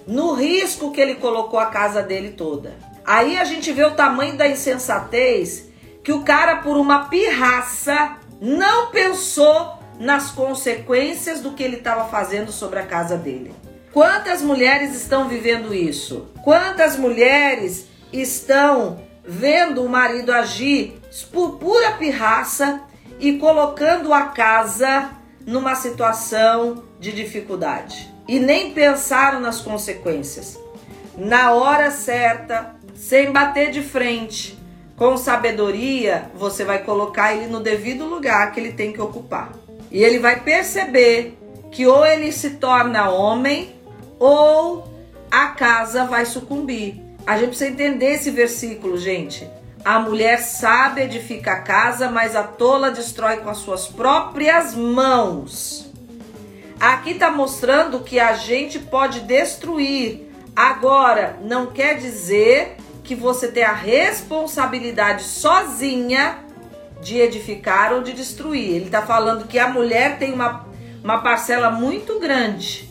no 0.07 0.33
risco 0.33 0.91
que 0.91 0.99
ele 0.99 1.13
colocou 1.13 1.59
a 1.59 1.67
casa 1.67 2.01
dele 2.01 2.31
toda. 2.31 2.88
Aí 3.10 3.39
a 3.39 3.43
gente 3.43 3.72
vê 3.72 3.84
o 3.84 3.95
tamanho 3.95 4.38
da 4.38 4.48
insensatez 4.48 5.65
que 6.04 6.12
o 6.12 6.22
cara, 6.22 6.58
por 6.58 6.78
uma 6.78 7.06
pirraça, 7.06 8.17
não 8.39 8.91
pensou 8.91 9.80
nas 10.00 10.30
consequências 10.30 11.39
do 11.41 11.54
que 11.54 11.63
ele 11.63 11.78
estava 11.78 12.08
fazendo 12.08 12.52
sobre 12.52 12.78
a 12.78 12.86
casa 12.86 13.17
dele. 13.17 13.52
Quantas 13.91 14.43
mulheres 14.43 14.95
estão 14.95 15.28
vivendo 15.28 15.74
isso? 15.74 16.28
Quantas 16.43 16.98
mulheres 16.98 17.88
estão 18.13 19.00
vendo 19.26 19.84
o 19.84 19.89
marido 19.89 20.32
agir 20.32 21.02
por 21.34 21.58
pura 21.58 21.93
pirraça 21.93 22.84
e 23.19 23.39
colocando 23.39 24.13
a 24.13 24.26
casa 24.26 25.10
numa 25.48 25.74
situação 25.74 26.84
de 27.00 27.12
dificuldade? 27.12 28.13
E 28.28 28.38
nem 28.38 28.72
pensaram 28.72 29.39
nas 29.39 29.60
consequências. 29.62 30.60
Na 31.17 31.52
hora 31.52 31.91
certa, 31.91 32.78
sem 32.99 33.31
bater 33.31 33.71
de 33.71 33.81
frente, 33.81 34.59
com 34.97 35.15
sabedoria, 35.15 36.29
você 36.35 36.65
vai 36.65 36.83
colocar 36.83 37.33
ele 37.33 37.47
no 37.47 37.62
devido 37.62 38.03
lugar 38.05 38.51
que 38.51 38.59
ele 38.59 38.73
tem 38.73 38.91
que 38.91 39.01
ocupar. 39.01 39.53
E 39.89 40.03
ele 40.03 40.19
vai 40.19 40.41
perceber 40.41 41.38
que 41.71 41.88
ou 41.88 42.05
ele 42.05 42.29
se 42.33 42.51
torna 42.51 43.09
homem 43.09 43.73
ou 44.19 44.93
a 45.31 45.47
casa 45.47 46.03
vai 46.03 46.25
sucumbir. 46.25 47.01
A 47.25 47.38
gente 47.38 47.51
precisa 47.51 47.71
entender 47.71 48.15
esse 48.15 48.31
versículo, 48.31 48.97
gente. 48.97 49.49
A 49.85 49.97
mulher 49.99 50.39
sabe 50.39 51.03
edifica 51.03 51.53
a 51.53 51.62
casa, 51.62 52.12
mas 52.12 52.35
a 52.35 52.43
tola 52.43 52.91
destrói 52.91 53.38
com 53.38 53.49
as 53.49 53.59
suas 53.59 53.88
próprias 53.88 54.75
mãos. 54.75 55.89
Aqui 56.77 57.12
está 57.12 57.31
mostrando 57.31 58.01
que 58.01 58.19
a 58.19 58.33
gente 58.33 58.77
pode 58.77 59.21
destruir. 59.21 60.29
Agora, 60.53 61.39
não 61.41 61.67
quer 61.67 61.97
dizer 61.97 62.75
que 63.10 63.15
você 63.15 63.48
tem 63.48 63.63
a 63.63 63.74
responsabilidade 63.74 65.24
sozinha 65.24 66.38
de 67.02 67.17
edificar 67.17 67.91
ou 67.91 68.04
de 68.04 68.13
destruir. 68.13 68.76
Ele 68.76 68.86
está 68.86 69.02
falando 69.02 69.48
que 69.48 69.58
a 69.58 69.67
mulher 69.67 70.19
tem 70.19 70.32
uma, 70.32 70.67
uma 71.04 71.17
parcela 71.17 71.72
muito 71.72 72.19
grande. 72.19 72.88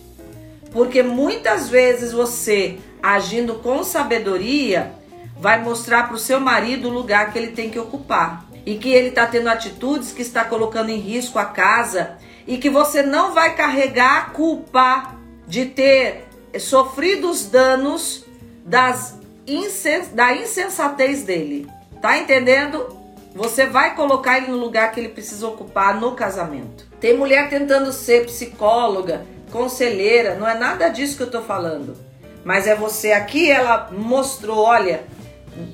Porque 0.72 1.04
muitas 1.04 1.68
vezes 1.68 2.10
você, 2.10 2.80
agindo 3.00 3.60
com 3.60 3.84
sabedoria, 3.84 4.92
vai 5.36 5.62
mostrar 5.62 6.08
para 6.08 6.16
o 6.16 6.18
seu 6.18 6.40
marido 6.40 6.88
o 6.88 6.92
lugar 6.92 7.32
que 7.32 7.38
ele 7.38 7.52
tem 7.52 7.70
que 7.70 7.78
ocupar. 7.78 8.44
E 8.66 8.76
que 8.76 8.88
ele 8.88 9.10
está 9.10 9.24
tendo 9.24 9.48
atitudes 9.48 10.10
que 10.10 10.22
está 10.22 10.42
colocando 10.42 10.90
em 10.90 10.98
risco 10.98 11.38
a 11.38 11.44
casa. 11.44 12.18
E 12.44 12.58
que 12.58 12.68
você 12.68 13.04
não 13.04 13.32
vai 13.32 13.54
carregar 13.54 14.16
a 14.16 14.30
culpa 14.30 15.14
de 15.46 15.66
ter 15.66 16.26
sofrido 16.58 17.30
os 17.30 17.46
danos 17.46 18.24
das 18.64 19.17
insens 19.48 20.08
da 20.08 20.34
insensatez 20.34 21.22
dele. 21.22 21.66
Tá 22.00 22.18
entendendo? 22.18 22.96
Você 23.34 23.66
vai 23.66 23.94
colocar 23.94 24.38
ele 24.38 24.48
no 24.48 24.56
lugar 24.56 24.92
que 24.92 25.00
ele 25.00 25.08
precisa 25.08 25.46
ocupar 25.46 25.98
no 25.98 26.12
casamento. 26.12 26.86
Tem 27.00 27.16
mulher 27.16 27.48
tentando 27.48 27.92
ser 27.92 28.26
psicóloga, 28.26 29.26
conselheira, 29.50 30.34
não 30.34 30.48
é 30.48 30.54
nada 30.54 30.88
disso 30.88 31.16
que 31.16 31.22
eu 31.22 31.30
tô 31.30 31.42
falando. 31.42 31.96
Mas 32.44 32.66
é 32.66 32.74
você 32.74 33.12
aqui, 33.12 33.50
ela 33.50 33.90
mostrou, 33.92 34.58
olha, 34.58 35.04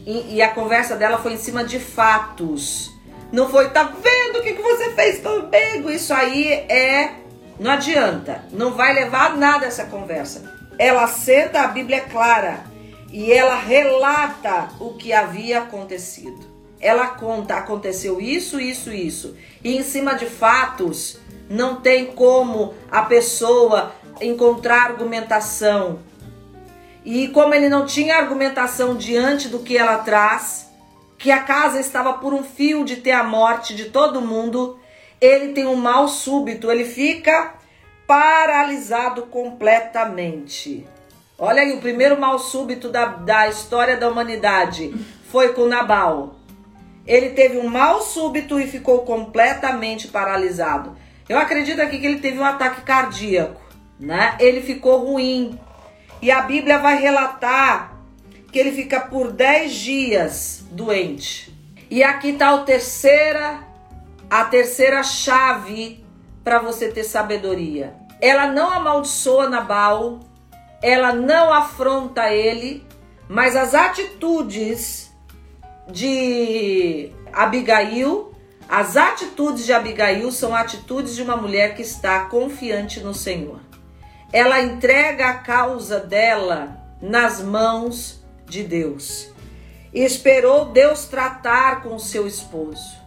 e, 0.06 0.36
e 0.36 0.42
a 0.42 0.48
conversa 0.48 0.96
dela 0.96 1.18
foi 1.18 1.34
em 1.34 1.38
cima 1.38 1.64
de 1.64 1.78
fatos. 1.78 2.90
Não 3.32 3.48
foi, 3.48 3.70
tá 3.70 3.84
vendo 3.84 4.38
o 4.38 4.42
que, 4.42 4.54
que 4.54 4.62
você 4.62 4.90
fez 4.90 5.20
comigo? 5.20 5.90
Isso 5.90 6.12
aí 6.12 6.52
é. 6.68 7.12
Não 7.58 7.70
adianta. 7.70 8.44
Não 8.52 8.72
vai 8.72 8.92
levar 8.94 9.36
nada 9.36 9.66
essa 9.66 9.84
conversa. 9.84 10.52
Ela 10.78 11.06
senta, 11.06 11.60
a 11.62 11.68
Bíblia 11.68 11.98
é 11.98 12.00
clara. 12.00 12.64
E 13.14 13.32
ela 13.32 13.54
relata 13.56 14.70
o 14.78 14.94
que 14.94 15.12
havia 15.12 15.60
acontecido 15.60 16.54
ela 16.84 17.06
conta, 17.06 17.54
aconteceu 17.54 18.20
isso, 18.20 18.60
isso, 18.60 18.92
isso. 18.92 19.34
E 19.64 19.74
em 19.74 19.82
cima 19.82 20.12
de 20.16 20.26
fatos, 20.26 21.18
não 21.48 21.80
tem 21.80 22.12
como 22.12 22.74
a 22.90 23.00
pessoa 23.00 23.94
encontrar 24.20 24.90
argumentação. 24.90 26.00
E 27.02 27.28
como 27.28 27.54
ele 27.54 27.70
não 27.70 27.86
tinha 27.86 28.18
argumentação 28.18 28.94
diante 28.96 29.48
do 29.48 29.60
que 29.60 29.78
ela 29.78 29.96
traz, 29.96 30.70
que 31.16 31.30
a 31.30 31.42
casa 31.42 31.80
estava 31.80 32.12
por 32.12 32.34
um 32.34 32.42
fio 32.42 32.84
de 32.84 32.96
ter 32.96 33.12
a 33.12 33.24
morte 33.24 33.74
de 33.74 33.86
todo 33.86 34.20
mundo, 34.20 34.78
ele 35.18 35.54
tem 35.54 35.66
um 35.66 35.76
mal 35.76 36.06
súbito, 36.06 36.70
ele 36.70 36.84
fica 36.84 37.54
paralisado 38.06 39.22
completamente. 39.22 40.86
Olha 41.38 41.62
aí, 41.62 41.72
o 41.72 41.80
primeiro 41.80 42.20
mal 42.20 42.38
súbito 42.38 42.88
da, 42.88 43.06
da 43.06 43.48
história 43.48 43.96
da 43.96 44.08
humanidade 44.08 44.94
foi 45.30 45.52
com 45.52 45.66
Nabal 45.66 46.36
ele 47.06 47.30
teve 47.30 47.58
um 47.58 47.68
mal 47.68 48.00
súbito 48.00 48.58
e 48.58 48.66
ficou 48.66 49.00
completamente 49.00 50.08
paralisado. 50.08 50.96
Eu 51.28 51.38
acredito 51.38 51.80
aqui 51.80 51.98
que 51.98 52.06
ele 52.06 52.20
teve 52.20 52.38
um 52.38 52.44
ataque 52.44 52.82
cardíaco, 52.82 53.60
né? 53.98 54.36
Ele 54.40 54.62
ficou 54.62 55.04
ruim. 55.04 55.58
E 56.22 56.30
a 56.30 56.42
Bíblia 56.42 56.78
vai 56.78 56.98
relatar 56.98 57.94
que 58.50 58.58
ele 58.58 58.72
fica 58.72 59.00
por 59.00 59.32
10 59.32 59.72
dias 59.72 60.64
doente. 60.70 61.54
E 61.90 62.02
aqui 62.02 62.30
está 62.30 62.54
a 62.54 62.58
terceira, 62.58 63.60
a 64.30 64.44
terceira 64.44 65.02
chave 65.02 66.04
para 66.42 66.58
você 66.58 66.88
ter 66.88 67.04
sabedoria. 67.04 67.94
Ela 68.20 68.46
não 68.46 68.70
amaldiçoa 68.70 69.48
Nabal, 69.48 70.20
ela 70.84 71.14
não 71.14 71.50
afronta 71.50 72.30
ele, 72.30 72.86
mas 73.26 73.56
as 73.56 73.72
atitudes 73.72 75.10
de 75.90 77.10
Abigail, 77.32 78.34
as 78.68 78.94
atitudes 78.94 79.64
de 79.64 79.72
Abigail 79.72 80.30
são 80.30 80.54
atitudes 80.54 81.16
de 81.16 81.22
uma 81.22 81.38
mulher 81.38 81.74
que 81.74 81.80
está 81.80 82.26
confiante 82.26 83.00
no 83.00 83.14
Senhor. 83.14 83.60
Ela 84.30 84.60
entrega 84.60 85.28
a 85.28 85.34
causa 85.38 85.98
dela 85.98 86.76
nas 87.00 87.40
mãos 87.40 88.22
de 88.44 88.62
Deus. 88.62 89.32
E 89.90 90.02
esperou 90.04 90.66
Deus 90.66 91.06
tratar 91.06 91.82
com 91.82 91.98
seu 91.98 92.26
esposo. 92.26 93.00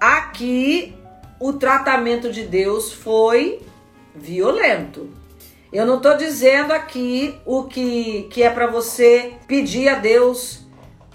Aqui, 0.00 0.96
o 1.38 1.52
tratamento 1.52 2.32
de 2.32 2.42
Deus 2.42 2.92
foi 2.92 3.64
violento. 4.16 5.17
Eu 5.72 5.86
não 5.86 5.96
estou 5.96 6.16
dizendo 6.16 6.72
aqui 6.72 7.38
o 7.44 7.64
que, 7.64 8.28
que 8.30 8.42
é 8.42 8.50
para 8.50 8.66
você 8.66 9.34
pedir 9.46 9.88
a 9.88 9.94
Deus 9.96 10.68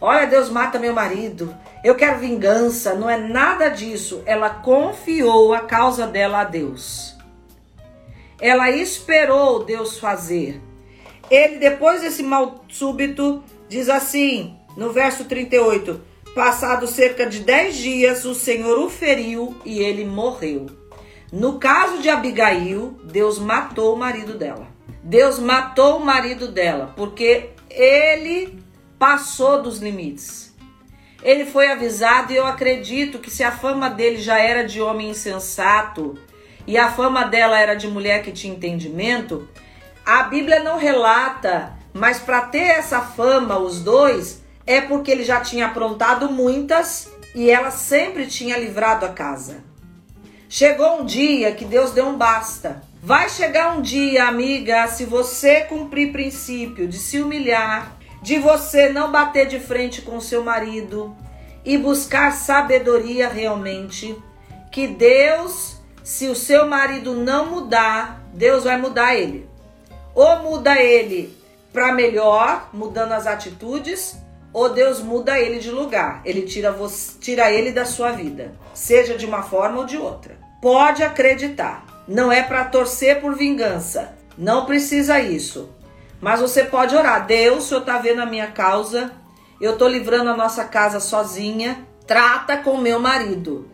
Olha, 0.06 0.28
Deus 0.28 0.50
mata 0.50 0.78
meu 0.78 0.94
marido. 0.94 1.56
Eu 1.82 1.96
quero 1.96 2.20
vingança. 2.20 2.94
Não 2.94 3.10
é 3.10 3.16
nada 3.16 3.70
disso. 3.70 4.22
Ela 4.26 4.50
confiou 4.50 5.54
a 5.54 5.62
causa 5.62 6.06
dela 6.06 6.42
a 6.42 6.44
Deus. 6.44 7.16
Ela 8.42 8.70
esperou 8.70 9.63
Deus 9.63 9.98
fazer. 9.98 10.62
Ele, 11.32 11.58
depois 11.58 12.02
desse 12.02 12.22
mal 12.22 12.66
súbito, 12.68 13.42
diz 13.70 13.88
assim, 13.88 14.58
no 14.76 14.91
verso 14.91 15.24
38: 15.24 16.01
Passado 16.36 16.86
cerca 16.86 17.26
de 17.26 17.39
10 17.39 17.74
dias, 17.74 18.26
o 18.26 18.36
Senhor 18.36 18.78
o 18.80 18.89
feriu 18.89 19.56
e 19.64 19.80
ele 19.80 20.04
morreu. 20.04 20.66
No 21.34 21.58
caso 21.58 21.98
de 21.98 22.10
Abigail, 22.10 22.96
Deus 23.06 23.40
matou 23.40 23.96
o 23.96 23.98
marido 23.98 24.38
dela. 24.38 24.68
Deus 25.02 25.40
matou 25.40 25.98
o 25.98 26.06
marido 26.06 26.48
dela, 26.48 26.94
porque 26.96 27.50
ele 27.68 28.64
passou 29.00 29.60
dos 29.64 29.80
limites. 29.80 30.54
Ele 31.24 31.48
foi 31.48 31.72
avisado 31.72 32.32
e 32.32 32.36
eu 32.36 32.46
acredito 32.46 33.18
que 33.18 33.32
se 33.32 33.44
a 33.44 33.52
fama 33.52 33.90
dele 33.90 34.18
já 34.18 34.38
era 34.38 34.64
de 34.64 34.80
homem 34.80 35.10
insensato 35.10 36.16
e 36.68 36.78
a 36.78 36.92
fama 36.92 37.24
dela 37.24 37.60
era 37.60 37.74
de 37.74 37.88
mulher 37.88 38.22
que 38.22 38.32
tinha 38.32 38.54
entendimento, 38.54 39.50
a 40.06 40.22
Bíblia 40.22 40.62
não 40.62 40.78
relata 40.78 41.74
mas 41.94 42.20
para 42.20 42.42
ter 42.42 42.64
essa 42.64 43.02
fama, 43.02 43.60
os 43.60 43.82
dois, 43.82 44.44
é 44.66 44.82
porque 44.82 45.12
ele 45.12 45.24
já 45.24 45.42
tinha 45.42 45.68
aprontado 45.68 46.30
muitas 46.32 47.12
e 47.36 47.50
ela 47.50 47.70
sempre 47.70 48.26
tinha 48.26 48.58
livrado 48.58 49.06
a 49.06 49.10
casa. 49.10 49.72
Chegou 50.56 51.01
um 51.01 51.04
dia 51.04 51.51
que 51.54 51.66
Deus 51.66 51.93
deu 51.93 52.06
um 52.06 52.16
basta. 52.16 52.84
Vai 53.01 53.28
chegar 53.28 53.76
um 53.76 53.82
dia, 53.82 54.26
amiga, 54.28 54.86
se 54.86 55.04
você 55.04 55.62
cumprir 55.62 56.12
princípio 56.12 56.88
de 56.88 56.99
se 56.99 57.20
humilhar, 57.20 57.97
de 58.22 58.38
você 58.38 58.88
não 58.88 59.12
bater 59.12 59.47
de 59.47 59.60
frente 59.60 60.04
com 60.04 60.22
seu 60.22 60.43
marido 60.43 61.18
e 61.66 61.76
buscar 61.76 62.32
sabedoria 62.34 63.28
realmente, 63.28 64.16
que 64.72 64.86
Deus, 64.86 65.78
se 66.04 66.28
o 66.28 66.36
seu 66.36 66.68
marido 66.68 67.16
não 67.16 67.47
mudar, 67.47 68.22
Deus 68.32 68.64
vai 68.64 68.78
mudar 68.78 69.16
ele. 69.16 69.49
Ou 70.14 70.43
muda 70.43 70.80
ele 70.80 71.36
para 71.74 71.91
melhor, 71.93 72.70
mudando 72.72 73.14
as 73.14 73.26
atitudes, 73.26 74.16
ou 74.54 74.70
Deus 74.70 74.99
muda 74.99 75.39
ele 75.39 75.58
de 75.58 75.72
lugar. 75.72 76.22
Ele 76.24 76.43
tira 76.43 76.72
você, 76.72 77.18
tira 77.20 77.51
ele 77.51 77.72
da 77.72 77.86
sua 77.86 78.12
vida, 78.12 78.54
seja 78.72 79.18
de 79.18 79.26
uma 79.26 79.41
forma 79.41 79.80
ou 79.80 79.86
de 79.88 79.97
outra. 79.97 80.43
Pode 80.64 81.03
acreditar. 81.03 81.84
Não 82.07 82.32
é 82.32 82.41
para 82.41 82.64
torcer 82.64 83.20
por 83.20 83.36
vingança. 83.36 84.16
Não 84.38 84.66
precisa 84.66 85.20
isso. 85.20 85.70
Mas 86.22 86.39
você 86.39 86.64
pode 86.64 86.95
orar. 86.95 87.26
Deus, 87.26 87.66
o 87.66 87.68
Senhor 87.68 87.82
está 87.82 87.97
vendo 87.97 88.22
a 88.22 88.26
minha 88.26 88.47
causa. 88.47 89.11
Eu 89.59 89.74
estou 89.74 89.89
livrando 89.89 90.30
a 90.30 90.38
nossa 90.38 90.64
casa 90.64 91.01
sozinha. 91.01 91.86
Trata 92.07 92.55
com 92.55 92.78
meu 92.78 92.97
marido. 92.97 93.70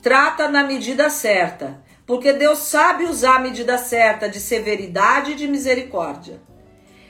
Trata 0.00 0.48
na 0.48 0.62
medida 0.62 1.10
certa. 1.10 1.82
Porque 2.06 2.32
Deus 2.32 2.58
sabe 2.60 3.06
usar 3.06 3.38
a 3.38 3.40
medida 3.40 3.76
certa 3.76 4.28
de 4.28 4.38
severidade 4.38 5.32
e 5.32 5.34
de 5.34 5.48
misericórdia. 5.48 6.40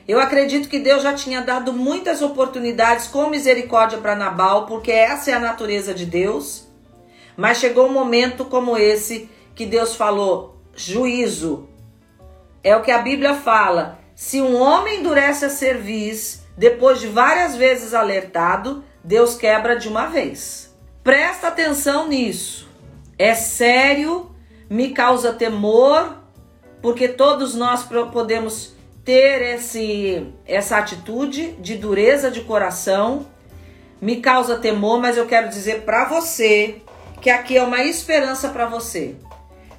Eu 0.09 0.19
acredito 0.19 0.67
que 0.67 0.79
Deus 0.79 1.03
já 1.03 1.13
tinha 1.13 1.43
dado 1.43 1.75
muitas 1.75 2.23
oportunidades 2.23 3.07
com 3.07 3.29
misericórdia 3.29 3.99
para 3.99 4.17
Nabal, 4.17 4.65
porque 4.65 4.91
essa 4.91 5.31
é 5.31 5.35
a 5.35 5.39
natureza 5.39 5.93
de 5.93 6.07
Deus. 6.07 6.70
Mas 7.41 7.57
chegou 7.57 7.87
um 7.87 7.93
momento 7.95 8.45
como 8.45 8.77
esse 8.77 9.31
que 9.55 9.65
Deus 9.65 9.97
falou: 9.97 10.61
juízo. 10.77 11.71
É 12.63 12.77
o 12.77 12.83
que 12.83 12.91
a 12.91 12.99
Bíblia 12.99 13.35
fala. 13.35 13.99
Se 14.15 14.43
um 14.43 14.61
homem 14.61 15.01
endurece 15.01 15.47
a 15.47 15.49
cerviz, 15.49 16.43
depois 16.55 17.01
de 17.01 17.07
várias 17.07 17.57
vezes 17.57 17.95
alertado, 17.95 18.85
Deus 19.03 19.37
quebra 19.37 19.75
de 19.79 19.89
uma 19.89 20.05
vez. 20.09 20.77
Presta 21.03 21.49
atenção 21.49 22.07
nisso. 22.07 22.69
É 23.19 23.35
sério, 23.35 24.31
me 24.69 24.91
causa 24.91 25.33
temor, 25.33 26.19
porque 26.83 27.09
todos 27.09 27.55
nós 27.55 27.89
podemos 28.13 28.75
ter 29.03 29.41
esse, 29.55 30.27
essa 30.45 30.77
atitude 30.77 31.53
de 31.53 31.79
dureza 31.79 32.31
de 32.31 32.43
coração 32.43 33.27
me 33.99 34.17
causa 34.17 34.59
temor, 34.59 35.01
mas 35.01 35.17
eu 35.17 35.27
quero 35.27 35.49
dizer 35.49 35.83
para 35.83 36.05
você 36.05 36.83
que 37.21 37.31
aqui 37.31 37.57
é 37.57 37.63
uma 37.63 37.83
esperança 37.83 38.49
para 38.49 38.67
você. 38.67 39.17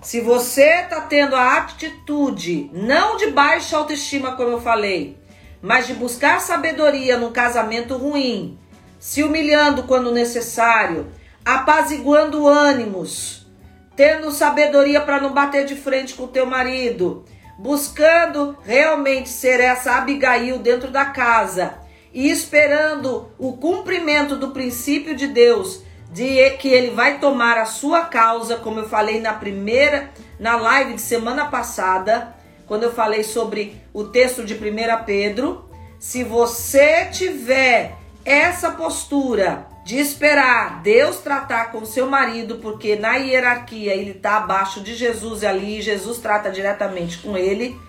Se 0.01 0.21
você 0.21 0.81
está 0.81 1.01
tendo 1.01 1.35
a 1.35 1.57
atitude 1.57 2.69
não 2.73 3.17
de 3.17 3.27
baixa 3.31 3.77
autoestima, 3.77 4.35
como 4.35 4.49
eu 4.49 4.61
falei, 4.61 5.17
mas 5.61 5.87
de 5.87 5.93
buscar 5.93 6.39
sabedoria 6.39 7.17
num 7.17 7.31
casamento 7.31 7.97
ruim, 7.97 8.57
se 8.99 9.23
humilhando 9.23 9.83
quando 9.83 10.11
necessário, 10.11 11.07
apaziguando 11.45 12.47
ânimos, 12.47 13.47
tendo 13.95 14.31
sabedoria 14.31 15.01
para 15.01 15.19
não 15.19 15.33
bater 15.33 15.65
de 15.65 15.75
frente 15.75 16.13
com 16.15 16.23
o 16.23 16.27
teu 16.27 16.45
marido, 16.45 17.25
buscando 17.57 18.57
realmente 18.63 19.29
ser 19.29 19.59
essa 19.59 19.97
Abigail 19.97 20.57
dentro 20.57 20.89
da 20.89 21.05
casa 21.05 21.75
e 22.13 22.29
esperando 22.29 23.31
o 23.37 23.53
cumprimento 23.53 24.35
do 24.35 24.49
princípio 24.49 25.15
de 25.15 25.27
Deus, 25.27 25.83
de 26.11 26.49
que 26.51 26.67
ele 26.67 26.91
vai 26.91 27.19
tomar 27.19 27.57
a 27.57 27.65
sua 27.65 28.05
causa, 28.05 28.57
como 28.57 28.81
eu 28.81 28.89
falei 28.89 29.21
na 29.21 29.33
primeira, 29.33 30.11
na 30.37 30.57
live 30.57 30.95
de 30.95 31.01
semana 31.01 31.45
passada, 31.45 32.35
quando 32.67 32.83
eu 32.83 32.93
falei 32.93 33.23
sobre 33.23 33.81
o 33.93 34.03
texto 34.03 34.43
de 34.43 34.53
1 34.53 35.05
Pedro. 35.05 35.69
Se 35.99 36.23
você 36.23 37.05
tiver 37.05 37.95
essa 38.25 38.71
postura 38.71 39.67
de 39.85 39.97
esperar 39.97 40.81
Deus 40.81 41.17
tratar 41.17 41.71
com 41.71 41.85
seu 41.85 42.07
marido, 42.07 42.57
porque 42.57 42.95
na 42.95 43.15
hierarquia 43.15 43.93
ele 43.93 44.11
está 44.11 44.37
abaixo 44.37 44.81
de 44.81 44.95
Jesus 44.95 45.43
ali, 45.43 45.81
Jesus 45.81 46.17
trata 46.19 46.51
diretamente 46.51 47.17
com 47.19 47.37
ele, 47.37 47.79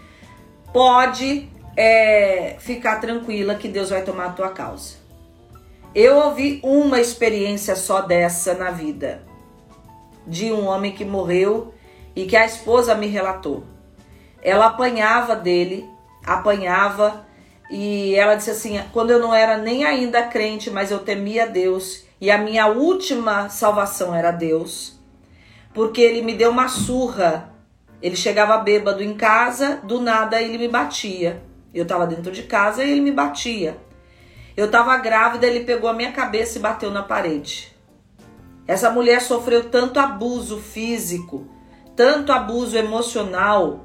pode 0.73 1.49
é, 1.77 2.57
ficar 2.61 2.97
tranquila 2.97 3.55
que 3.55 3.69
Deus 3.69 3.91
vai 3.91 4.03
tomar 4.03 4.27
a 4.27 4.33
tua 4.33 4.51
causa. 4.51 5.02
Eu 5.95 6.17
ouvi 6.17 6.59
uma 6.63 7.01
experiência 7.01 7.77
só 7.77 8.01
dessa 8.01 8.55
na 8.55 8.71
vida, 8.71 9.23
de 10.27 10.51
um 10.51 10.67
homem 10.67 10.93
que 10.93 11.05
morreu 11.05 11.75
e 12.17 12.25
que 12.25 12.35
a 12.35 12.47
esposa 12.47 12.95
me 12.95 13.09
relatou. 13.09 13.65
Ela 14.43 14.67
apanhava 14.67 15.37
dele, 15.37 15.87
apanhava 16.25 17.27
e 17.71 18.15
ela 18.15 18.37
disse 18.37 18.51
assim: 18.51 18.81
quando 18.91 19.11
eu 19.11 19.19
não 19.19 19.35
era 19.35 19.59
nem 19.59 19.85
ainda 19.85 20.23
crente, 20.23 20.71
mas 20.71 20.91
eu 20.91 21.01
temia 21.01 21.47
Deus, 21.47 22.05
e 22.19 22.31
a 22.31 22.39
minha 22.39 22.69
última 22.69 23.51
salvação 23.51 24.15
era 24.15 24.31
Deus, 24.31 24.99
porque 25.75 26.01
ele 26.01 26.23
me 26.23 26.35
deu 26.35 26.51
uma 26.51 26.69
surra. 26.69 27.53
Ele 28.01 28.17
chegava 28.17 28.57
bêbado 28.57 29.03
em 29.03 29.15
casa, 29.15 29.77
do 29.85 30.01
nada 30.01 30.41
ele 30.41 30.57
me 30.57 30.69
batia. 30.69 31.43
Eu 31.73 31.85
estava 31.85 32.07
dentro 32.07 32.33
de 32.33 32.43
casa 32.45 32.83
e 32.83 32.91
ele 32.91 33.01
me 33.01 33.13
batia. 33.13 33.77
Eu 34.57 34.67
estava 34.67 34.97
grávida, 34.99 35.47
ele 35.47 35.65
pegou 35.65 35.89
a 35.89 35.95
minha 35.95 36.13
cabeça 36.13 36.59
e 36.59 36.63
bateu 36.63 36.91
na 36.91 37.03
parede. 37.03 37.73
Essa 38.67 38.91
mulher 38.91 39.21
sofreu 39.21 39.71
tanto 39.71 39.99
abuso 39.99 40.59
físico, 40.59 41.47
tanto 41.97 42.33
abuso 42.33 42.77
emocional, 42.77 43.85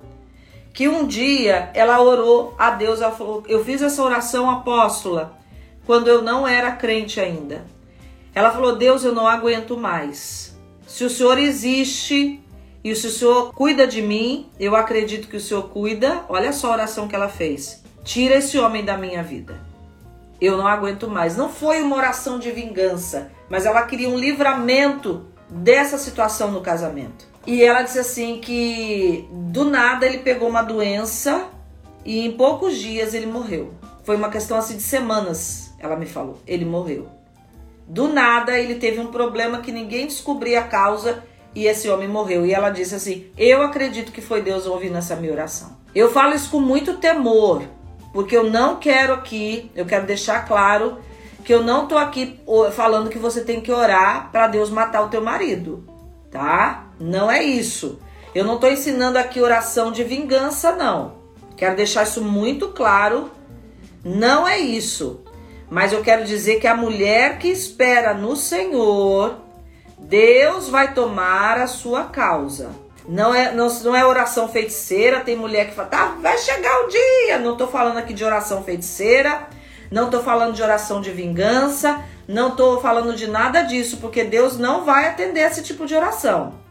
que 0.74 0.88
um 0.88 1.08
dia 1.08 1.72
ela 1.74 2.00
orou 2.02 2.54
a 2.58 2.70
Deus, 2.70 3.02
ela 3.02 3.12
falou: 3.12 3.44
Eu 3.48 3.66
fiz 3.66 3.82
essa 3.82 4.04
oração 4.04 4.50
apóstola 4.50 5.38
quando 5.86 6.08
eu 6.08 6.22
não 6.22 6.48
era 6.48 6.72
crente 6.72 7.20
ainda. 7.20 7.66
Ela 8.36 8.52
falou: 8.52 8.76
Deus, 8.76 9.04
eu 9.04 9.16
não 9.16 9.28
aguento 9.28 9.76
mais. 9.76 10.56
Se 10.86 11.04
o 11.04 11.10
Senhor 11.10 11.40
existe 11.40 12.40
e 12.84 12.96
se 12.96 13.08
o 13.08 13.10
Senhor 13.10 13.54
cuida 13.54 13.88
de 13.88 14.02
mim, 14.02 14.50
eu 14.60 14.76
acredito 14.76 15.28
que 15.28 15.38
o 15.38 15.42
Senhor 15.42 15.64
cuida. 15.70 16.24
Olha 16.30 16.54
só 16.54 16.70
a 16.70 16.74
oração 16.74 17.08
que 17.08 17.16
ela 17.16 17.30
fez: 17.30 17.84
Tira 18.04 18.36
esse 18.36 18.60
homem 18.60 18.86
da 18.86 18.96
minha 18.96 19.24
vida. 19.24 19.60
Eu 20.40 20.58
não 20.58 20.68
aguento 20.68 21.10
mais. 21.10 21.36
Não 21.36 21.50
foi 21.50 21.82
uma 21.82 21.96
oração 21.96 22.40
de 22.40 22.52
vingança, 22.52 23.32
mas 23.50 23.66
ela 23.66 23.84
queria 23.84 24.10
um 24.10 24.18
livramento 24.18 25.26
dessa 25.50 25.98
situação 25.98 26.52
no 26.52 26.62
casamento. 26.62 27.28
E 27.46 27.64
ela 27.64 27.82
disse 27.82 28.00
assim 28.00 28.40
que 28.40 29.28
do 29.32 29.64
nada 29.64 30.06
ele 30.06 30.20
pegou 30.20 30.50
uma 30.50 30.62
doença 30.62 31.46
e 32.04 32.26
em 32.26 32.34
poucos 32.34 32.78
dias 32.78 33.14
ele 33.14 33.26
morreu. 33.26 33.74
Foi 34.04 34.16
uma 34.16 34.30
questão 34.30 34.58
assim 34.58 34.76
de 34.76 34.84
semanas, 34.84 35.74
ela 35.80 35.96
me 35.96 36.06
falou. 36.06 36.40
Ele 36.46 36.66
morreu. 36.66 37.08
Do 37.88 38.10
nada 38.10 38.60
ele 38.60 38.76
teve 38.76 39.00
um 39.00 39.08
problema 39.08 39.60
que 39.60 39.72
ninguém 39.72 40.08
descobria 40.08 40.60
a 40.60 40.64
causa 40.64 41.24
e 41.56 41.66
esse 41.66 41.90
homem 41.90 42.08
morreu. 42.08 42.46
E 42.46 42.54
ela 42.54 42.70
disse 42.70 42.96
assim: 42.96 43.28
Eu 43.38 43.62
acredito 43.62 44.12
que 44.12 44.22
foi 44.22 44.42
Deus 44.42 44.66
ouvindo 44.66 44.98
essa 44.98 45.16
minha 45.16 45.32
oração. 45.32 45.78
Eu 45.96 46.12
falo 46.12 46.36
isso 46.36 46.52
com 46.52 46.60
muito 46.60 46.98
temor, 46.98 47.64
porque 48.14 48.36
eu 48.36 48.50
não 48.50 48.78
quero 48.78 49.14
aqui, 49.14 49.72
eu 49.76 49.86
quero 49.86 50.06
deixar 50.06 50.46
claro 50.48 51.00
que 51.44 51.54
eu 51.54 51.64
não 51.64 51.88
tô 51.88 51.98
aqui 51.98 52.40
falando 52.74 53.10
que 53.10 53.18
você 53.18 53.42
tem 53.42 53.62
que 53.62 53.72
orar 53.72 54.30
para 54.32 54.48
Deus 54.48 54.70
matar 54.70 55.04
o 55.04 55.10
teu 55.10 55.22
marido, 55.22 55.88
tá? 56.30 56.88
Não 57.00 57.32
é 57.32 57.44
isso. 57.44 58.00
Eu 58.36 58.44
não 58.44 58.56
estou 58.56 58.70
ensinando 58.70 59.18
aqui 59.18 59.40
oração 59.40 59.92
de 59.92 60.04
vingança, 60.04 60.74
não. 60.74 61.16
Quero 61.56 61.76
deixar 61.76 62.04
isso 62.04 62.22
muito 62.22 62.68
claro. 62.70 63.32
Não 64.04 64.48
é 64.48 64.60
isso. 64.60 65.22
Mas 65.70 65.92
eu 65.92 66.02
quero 66.02 66.26
dizer 66.26 66.60
que 66.60 66.68
a 66.68 66.76
mulher 66.76 67.40
que 67.40 67.48
espera 67.48 68.14
no 68.14 68.36
Senhor, 68.36 69.38
Deus 69.98 70.70
vai 70.70 70.94
tomar 70.94 71.58
a 71.58 71.68
sua 71.68 72.06
causa. 72.06 72.70
Não 73.08 73.34
é, 73.34 73.54
não, 73.54 73.68
não 73.84 73.96
é 73.96 74.06
oração 74.06 74.50
feiticeira. 74.50 75.22
Tem 75.22 75.36
mulher 75.36 75.70
que 75.70 75.76
fala, 75.76 75.88
tá, 75.88 76.06
vai 76.22 76.38
chegar 76.38 76.86
o 76.86 76.88
dia. 76.88 77.40
Não 77.40 77.54
estou 77.54 77.68
falando 77.68 77.98
aqui 77.98 78.14
de 78.14 78.24
oração 78.24 78.64
feiticeira. 78.64 79.48
Não 79.90 80.06
estou 80.06 80.22
falando 80.22 80.54
de 80.54 80.62
oração 80.62 81.00
de 81.00 81.12
vingança. 81.12 82.04
Não 82.28 82.50
estou 82.50 82.82
falando 82.82 83.16
de 83.16 83.28
nada 83.28 83.62
disso, 83.62 83.98
porque 83.98 84.24
Deus 84.24 84.58
não 84.58 84.84
vai 84.84 85.08
atender 85.08 85.42
esse 85.42 85.64
tipo 85.64 85.86
de 85.86 85.96
oração 85.96 86.68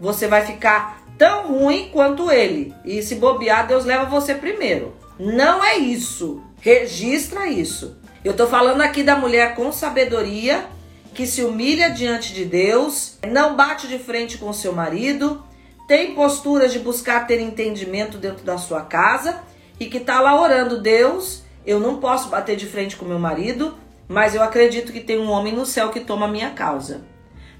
você 0.00 0.26
vai 0.26 0.46
ficar 0.46 1.02
tão 1.18 1.48
ruim 1.48 1.90
quanto 1.92 2.32
ele. 2.32 2.74
E 2.84 3.02
se 3.02 3.16
bobear, 3.16 3.66
Deus 3.66 3.84
leva 3.84 4.06
você 4.06 4.34
primeiro. 4.34 4.96
Não 5.18 5.62
é 5.62 5.76
isso. 5.76 6.42
Registra 6.60 7.46
isso. 7.46 7.98
Eu 8.24 8.34
tô 8.34 8.46
falando 8.46 8.80
aqui 8.80 9.02
da 9.02 9.16
mulher 9.16 9.54
com 9.54 9.70
sabedoria 9.70 10.64
que 11.12 11.26
se 11.26 11.42
humilha 11.42 11.90
diante 11.90 12.32
de 12.32 12.44
Deus, 12.44 13.18
não 13.26 13.56
bate 13.56 13.88
de 13.88 13.98
frente 13.98 14.38
com 14.38 14.52
seu 14.52 14.72
marido, 14.72 15.44
tem 15.90 16.14
postura 16.14 16.68
de 16.68 16.78
buscar 16.78 17.26
ter 17.26 17.40
entendimento 17.40 18.16
dentro 18.16 18.44
da 18.44 18.56
sua 18.56 18.82
casa 18.82 19.42
e 19.80 19.86
que 19.86 19.98
tá 19.98 20.20
lá 20.20 20.40
orando, 20.40 20.80
Deus, 20.80 21.42
Eu 21.66 21.80
não 21.80 21.96
posso 21.98 22.28
bater 22.28 22.54
de 22.54 22.64
frente 22.64 22.94
com 22.94 23.04
meu 23.04 23.18
marido, 23.18 23.76
mas 24.06 24.32
eu 24.32 24.40
acredito 24.40 24.92
que 24.92 25.00
tem 25.00 25.18
um 25.18 25.28
homem 25.28 25.52
no 25.52 25.66
céu 25.66 25.90
que 25.90 25.98
toma 25.98 26.28
minha 26.28 26.50
causa. 26.50 27.02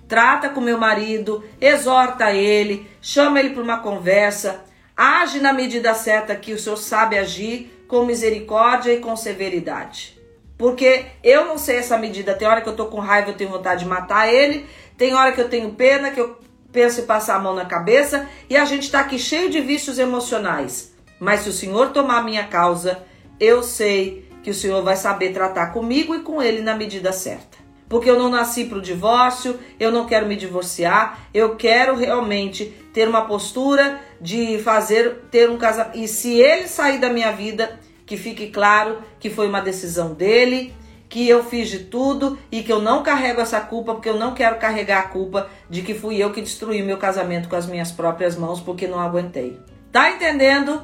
Trata 0.07 0.49
com 0.49 0.61
meu 0.61 0.79
marido, 0.79 1.45
exorta 1.61 2.31
ele, 2.31 2.89
chama 3.03 3.41
ele 3.41 3.51
para 3.51 3.65
uma 3.65 3.79
conversa, 3.79 4.65
age 4.97 5.41
na 5.41 5.53
medida 5.53 5.93
certa 5.93 6.37
que 6.37 6.53
o 6.53 6.59
Senhor 6.59 6.77
sabe 6.77 7.19
agir, 7.19 7.85
com 7.89 8.05
misericórdia 8.05 8.93
e 8.93 9.01
com 9.01 9.17
severidade. 9.17 10.17
Porque 10.57 11.07
eu 11.25 11.47
não 11.47 11.59
sei 11.59 11.79
essa 11.79 11.99
medida. 11.99 12.35
Tem 12.35 12.47
hora 12.47 12.61
que 12.61 12.69
eu 12.69 12.77
tô 12.77 12.87
com 12.87 13.01
raiva, 13.01 13.31
eu 13.31 13.37
tenho 13.37 13.51
vontade 13.51 13.83
de 13.83 13.91
matar 13.91 14.33
ele. 14.33 14.67
Tem 14.97 15.15
hora 15.15 15.33
que 15.33 15.41
eu 15.41 15.49
tenho 15.49 15.73
pena, 15.73 16.13
que 16.13 16.21
eu 16.21 16.39
penso 16.73 17.01
em 17.01 17.07
passar 17.07 17.37
a 17.37 17.39
mão 17.39 17.55
na 17.55 17.65
cabeça. 17.65 18.29
E 18.49 18.57
a 18.57 18.65
gente 18.65 18.91
tá 18.91 19.01
aqui 19.01 19.19
cheio 19.19 19.51
de 19.51 19.61
vícios 19.61 19.99
emocionais. 19.99 20.93
Mas 21.19 21.41
se 21.41 21.49
o 21.49 21.53
Senhor 21.53 21.91
tomar 21.91 22.25
minha 22.25 22.45
causa, 22.45 23.03
eu 23.39 23.63
sei 23.63 24.29
que 24.43 24.51
o 24.51 24.55
Senhor 24.55 24.83
vai 24.83 24.97
saber 24.97 25.33
tratar 25.33 25.69
comigo 25.69 26.15
e 26.15 26.21
com 26.21 26.43
ele 26.43 26.63
na 26.63 26.75
medida 26.75 27.13
certa. 27.13 27.59
Porque 27.89 28.09
eu 28.09 28.19
não 28.19 28.31
nasci 28.31 28.65
para 28.65 28.79
o 28.79 28.83
divórcio, 28.83 29.59
eu 29.79 29.91
não 29.91 30.07
quero 30.07 30.27
me 30.27 30.37
divorciar, 30.37 31.27
eu 31.35 31.57
quero 31.57 31.97
realmente 31.97 32.67
ter 32.95 33.09
uma 33.09 33.23
postura 33.23 34.01
de 34.21 34.59
fazer, 34.61 35.25
ter 35.31 35.51
um 35.51 35.59
casamento. 35.59 35.99
E 35.99 36.07
se 36.07 36.41
ele 36.41 36.69
sair 36.69 36.99
da 36.99 37.11
minha 37.11 37.33
vida, 37.33 37.81
que 38.07 38.17
fique 38.17 38.49
claro 38.49 38.99
que 39.19 39.29
foi 39.29 39.49
uma 39.49 39.61
decisão 39.61 40.15
dele, 40.15 40.73
que 41.11 41.29
eu 41.29 41.45
fiz 41.45 41.69
de 41.69 41.81
tudo 41.81 42.39
e 42.51 42.63
que 42.63 42.73
eu 42.73 42.81
não 42.81 43.03
carrego 43.03 43.43
essa 43.43 43.61
culpa, 43.61 43.93
porque 43.93 44.09
eu 44.09 44.19
não 44.19 44.33
quero 44.33 44.59
carregar 44.59 45.01
a 45.01 45.09
culpa 45.09 45.51
de 45.69 45.83
que 45.83 45.93
fui 45.93 46.17
eu 46.17 46.33
que 46.33 46.41
destruí 46.41 46.83
meu 46.83 46.97
casamento 46.97 47.49
com 47.49 47.57
as 47.57 47.67
minhas 47.67 47.93
próprias 47.93 48.37
mãos 48.37 48.61
porque 48.61 48.87
não 48.87 48.99
aguentei. 48.99 49.61
Tá 49.93 50.11
entendendo? 50.11 50.83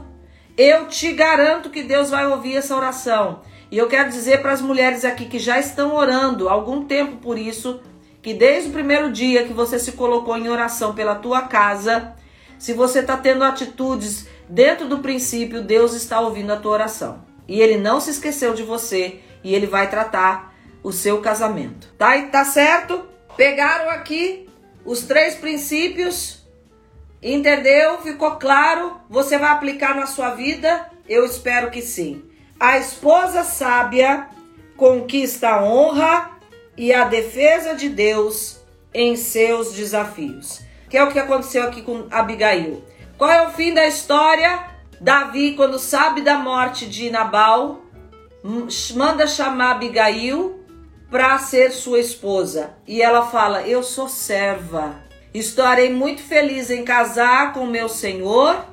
Eu 0.58 0.86
te 0.88 1.12
garanto 1.12 1.70
que 1.70 1.82
Deus 1.82 2.10
vai 2.10 2.26
ouvir 2.26 2.56
essa 2.56 2.76
oração. 2.76 3.40
E 3.70 3.78
eu 3.78 3.86
quero 3.86 4.10
dizer 4.10 4.42
para 4.42 4.52
as 4.52 4.60
mulheres 4.60 5.04
aqui 5.04 5.24
que 5.24 5.38
já 5.38 5.58
estão 5.58 5.94
orando 5.94 6.48
algum 6.48 6.84
tempo 6.84 7.16
por 7.16 7.38
isso, 7.38 7.80
que 8.20 8.34
desde 8.34 8.68
o 8.68 8.72
primeiro 8.72 9.10
dia 9.10 9.44
que 9.44 9.52
você 9.52 9.78
se 9.78 9.92
colocou 9.92 10.36
em 10.36 10.48
oração 10.48 10.94
pela 10.94 11.14
tua 11.14 11.42
casa, 11.42 12.14
se 12.58 12.72
você 12.72 12.98
está 12.98 13.16
tendo 13.16 13.44
atitudes 13.44 14.26
Dentro 14.48 14.88
do 14.88 14.98
princípio, 14.98 15.62
Deus 15.62 15.92
está 15.92 16.20
ouvindo 16.20 16.52
a 16.52 16.56
tua 16.56 16.72
oração. 16.72 17.24
E 17.48 17.60
ele 17.60 17.76
não 17.76 18.00
se 18.00 18.10
esqueceu 18.10 18.54
de 18.54 18.62
você 18.62 19.20
e 19.46 19.54
ele 19.54 19.68
vai 19.68 19.88
tratar 19.88 20.52
o 20.82 20.90
seu 20.90 21.20
casamento. 21.20 21.94
Tá, 21.96 22.20
tá 22.22 22.44
certo? 22.44 23.06
Pegaram 23.36 23.88
aqui 23.90 24.50
os 24.84 25.02
três 25.02 25.36
princípios. 25.36 26.44
Entendeu? 27.22 27.98
Ficou 28.02 28.32
claro? 28.32 29.00
Você 29.08 29.38
vai 29.38 29.50
aplicar 29.50 29.94
na 29.94 30.06
sua 30.06 30.30
vida? 30.30 30.90
Eu 31.08 31.24
espero 31.24 31.70
que 31.70 31.80
sim. 31.80 32.24
A 32.58 32.76
esposa 32.76 33.44
sábia 33.44 34.26
conquista 34.76 35.50
a 35.50 35.62
honra 35.62 36.32
e 36.76 36.92
a 36.92 37.04
defesa 37.04 37.76
de 37.76 37.88
Deus 37.88 38.60
em 38.92 39.14
seus 39.14 39.74
desafios. 39.74 40.60
Que 40.90 40.98
é 40.98 41.04
o 41.04 41.12
que 41.12 41.20
aconteceu 41.20 41.62
aqui 41.62 41.82
com 41.82 42.08
Abigail. 42.10 42.82
Qual 43.16 43.30
é 43.30 43.46
o 43.46 43.52
fim 43.52 43.72
da 43.72 43.86
história? 43.86 44.74
Davi, 45.00 45.54
quando 45.54 45.78
sabe 45.78 46.20
da 46.22 46.36
morte 46.36 46.84
de 46.86 47.10
Nabal, 47.10 47.85
manda 48.94 49.26
chamar 49.26 49.72
Abigail 49.72 50.60
para 51.10 51.38
ser 51.38 51.72
sua 51.72 51.98
esposa. 51.98 52.74
E 52.86 53.02
ela 53.02 53.26
fala: 53.26 53.62
Eu 53.62 53.82
sou 53.82 54.08
serva. 54.08 55.04
Estarei 55.34 55.92
muito 55.92 56.22
feliz 56.22 56.70
em 56.70 56.84
casar 56.84 57.52
com 57.52 57.66
meu 57.66 57.88
senhor 57.88 58.64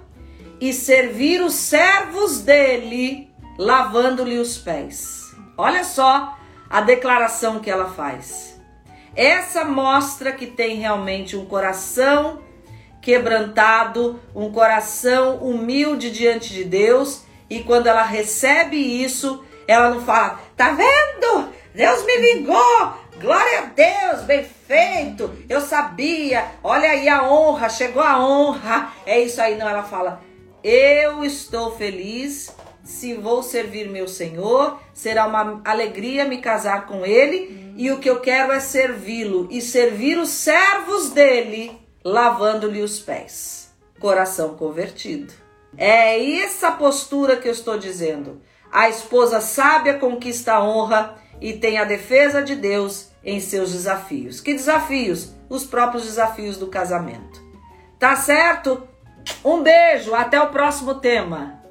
e 0.61 0.71
servir 0.71 1.41
os 1.41 1.53
servos 1.53 2.39
dele, 2.39 3.29
lavando-lhe 3.57 4.37
os 4.37 4.57
pés. 4.57 5.35
Olha 5.57 5.83
só 5.83 6.37
a 6.69 6.79
declaração 6.79 7.59
que 7.59 7.69
ela 7.69 7.89
faz. 7.89 8.61
Essa 9.15 9.65
mostra 9.65 10.31
que 10.31 10.47
tem 10.47 10.77
realmente 10.77 11.35
um 11.35 11.45
coração 11.45 12.41
quebrantado, 13.01 14.19
um 14.33 14.49
coração 14.51 15.37
humilde 15.37 16.09
diante 16.09 16.53
de 16.53 16.63
Deus, 16.63 17.23
e 17.49 17.59
quando 17.59 17.87
ela 17.87 18.03
recebe 18.03 18.77
isso, 18.77 19.43
ela 19.67 19.89
não 19.89 20.03
fala: 20.05 20.39
"Tá 20.55 20.71
vendo? 20.71 21.49
Deus 21.73 22.05
me 22.05 22.17
vingou! 22.17 22.93
Glória 23.19 23.59
a 23.59 23.65
Deus, 23.65 24.23
bem 24.23 24.43
feito! 24.43 25.31
Eu 25.47 25.61
sabia! 25.61 26.45
Olha 26.63 26.89
aí 26.89 27.07
a 27.07 27.23
honra, 27.23 27.69
chegou 27.69 28.03
a 28.03 28.19
honra!" 28.19 28.91
É 29.05 29.19
isso 29.19 29.41
aí, 29.41 29.57
não, 29.57 29.67
ela 29.67 29.83
fala: 29.83 30.21
"Eu 30.63 31.23
estou 31.23 31.75
feliz 31.75 32.53
se 32.83 33.13
vou 33.13 33.41
servir 33.41 33.89
meu 33.89 34.07
Senhor, 34.07 34.79
será 34.93 35.25
uma 35.25 35.61
alegria 35.63 36.25
me 36.25 36.39
casar 36.39 36.85
com 36.85 37.05
ele, 37.05 37.73
e 37.77 37.89
o 37.91 37.99
que 37.99 38.09
eu 38.09 38.19
quero 38.19 38.51
é 38.51 38.59
servi-lo 38.59 39.47
e 39.49 39.61
servir 39.61 40.17
os 40.17 40.29
servos 40.29 41.09
dele 41.09 41.79
lavando-lhe 42.03 42.81
os 42.81 42.99
pés. 42.99 43.73
Coração 43.99 44.55
convertido. 44.55 45.33
É 45.77 46.41
essa 46.41 46.71
postura 46.71 47.37
que 47.37 47.47
eu 47.47 47.53
estou 47.53 47.77
dizendo. 47.77 48.41
A 48.73 48.89
esposa 48.89 49.39
sábia 49.39 49.99
conquista 49.99 50.53
a 50.53 50.63
honra 50.63 51.15
e 51.39 51.53
tem 51.53 51.77
a 51.77 51.83
defesa 51.83 52.41
de 52.41 52.55
Deus 52.55 53.09
em 53.23 53.39
seus 53.39 53.71
desafios. 53.71 54.41
Que 54.41 54.51
desafios? 54.51 55.31
Os 55.47 55.63
próprios 55.63 56.05
desafios 56.05 56.57
do 56.57 56.65
casamento. 56.65 57.39
Tá 57.99 58.15
certo? 58.15 58.87
Um 59.45 59.61
beijo, 59.61 60.15
até 60.15 60.41
o 60.41 60.49
próximo 60.49 60.95
tema. 60.95 61.62